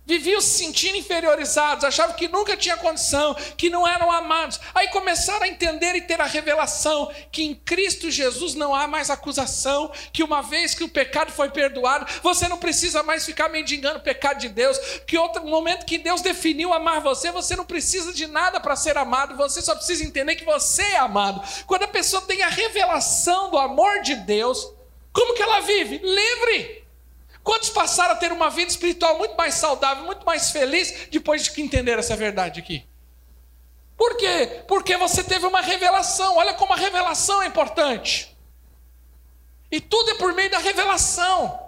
Viviam 0.05 0.39
se 0.39 0.65
sentindo 0.65 0.97
inferiorizados, 0.97 1.83
achavam 1.83 2.15
que 2.15 2.27
nunca 2.27 2.55
tinha 2.55 2.77
condição, 2.77 3.33
que 3.57 3.69
não 3.69 3.87
eram 3.87 4.11
amados. 4.11 4.59
Aí 4.73 4.87
começaram 4.89 5.43
a 5.43 5.47
entender 5.47 5.95
e 5.95 6.01
ter 6.01 6.19
a 6.21 6.25
revelação 6.25 7.11
que 7.31 7.43
em 7.43 7.55
Cristo 7.55 8.11
Jesus 8.11 8.53
não 8.53 8.75
há 8.75 8.87
mais 8.87 9.09
acusação, 9.09 9.91
que 10.13 10.23
uma 10.23 10.41
vez 10.41 10.75
que 10.75 10.83
o 10.83 10.89
pecado 10.89 11.31
foi 11.31 11.49
perdoado, 11.49 12.05
você 12.21 12.47
não 12.47 12.57
precisa 12.57 13.01
mais 13.01 13.25
ficar 13.25 13.49
mendigando 13.49 13.99
o 13.99 14.03
pecado 14.03 14.39
de 14.39 14.49
Deus, 14.49 14.77
que 15.07 15.17
outro 15.17 15.43
momento 15.45 15.85
que 15.85 15.97
Deus 15.97 16.21
definiu 16.21 16.73
amar 16.73 17.01
você, 17.01 17.31
você 17.31 17.55
não 17.55 17.65
precisa 17.65 18.13
de 18.13 18.27
nada 18.27 18.59
para 18.59 18.75
ser 18.75 18.97
amado, 18.97 19.35
você 19.35 19.61
só 19.61 19.73
precisa 19.75 20.03
entender 20.03 20.35
que 20.35 20.45
você 20.45 20.83
é 20.83 20.97
amado. 20.97 21.41
Quando 21.65 21.83
a 21.83 21.87
pessoa 21.87 22.21
tem 22.21 22.43
a 22.43 22.49
revelação 22.49 23.49
do 23.49 23.57
amor 23.57 24.01
de 24.01 24.15
Deus, 24.15 24.71
como 25.11 25.33
que 25.33 25.41
ela 25.41 25.61
vive? 25.61 25.97
Livre. 25.97 26.84
Quantos 27.45 27.69
passaram 27.69 28.13
a 28.13 28.17
ter 28.17 28.31
uma 28.31 28.49
vida 28.49 28.71
espiritual 28.71 29.19
muito 29.19 29.35
mais 29.37 29.53
saudável, 29.53 30.03
muito 30.03 30.25
mais 30.25 30.49
feliz, 30.49 31.07
depois 31.11 31.43
de 31.43 31.51
que 31.51 31.61
entenderam 31.61 31.99
essa 31.99 32.15
verdade 32.15 32.59
aqui? 32.59 32.83
Por 33.95 34.17
quê? 34.17 34.63
Porque 34.67 34.97
você 34.97 35.23
teve 35.23 35.45
uma 35.45 35.61
revelação. 35.61 36.37
Olha 36.37 36.55
como 36.55 36.73
a 36.73 36.75
revelação 36.75 37.43
é 37.43 37.45
importante. 37.45 38.35
E 39.71 39.79
tudo 39.79 40.09
é 40.09 40.15
por 40.15 40.33
meio 40.33 40.49
da 40.49 40.57
revelação. 40.57 41.64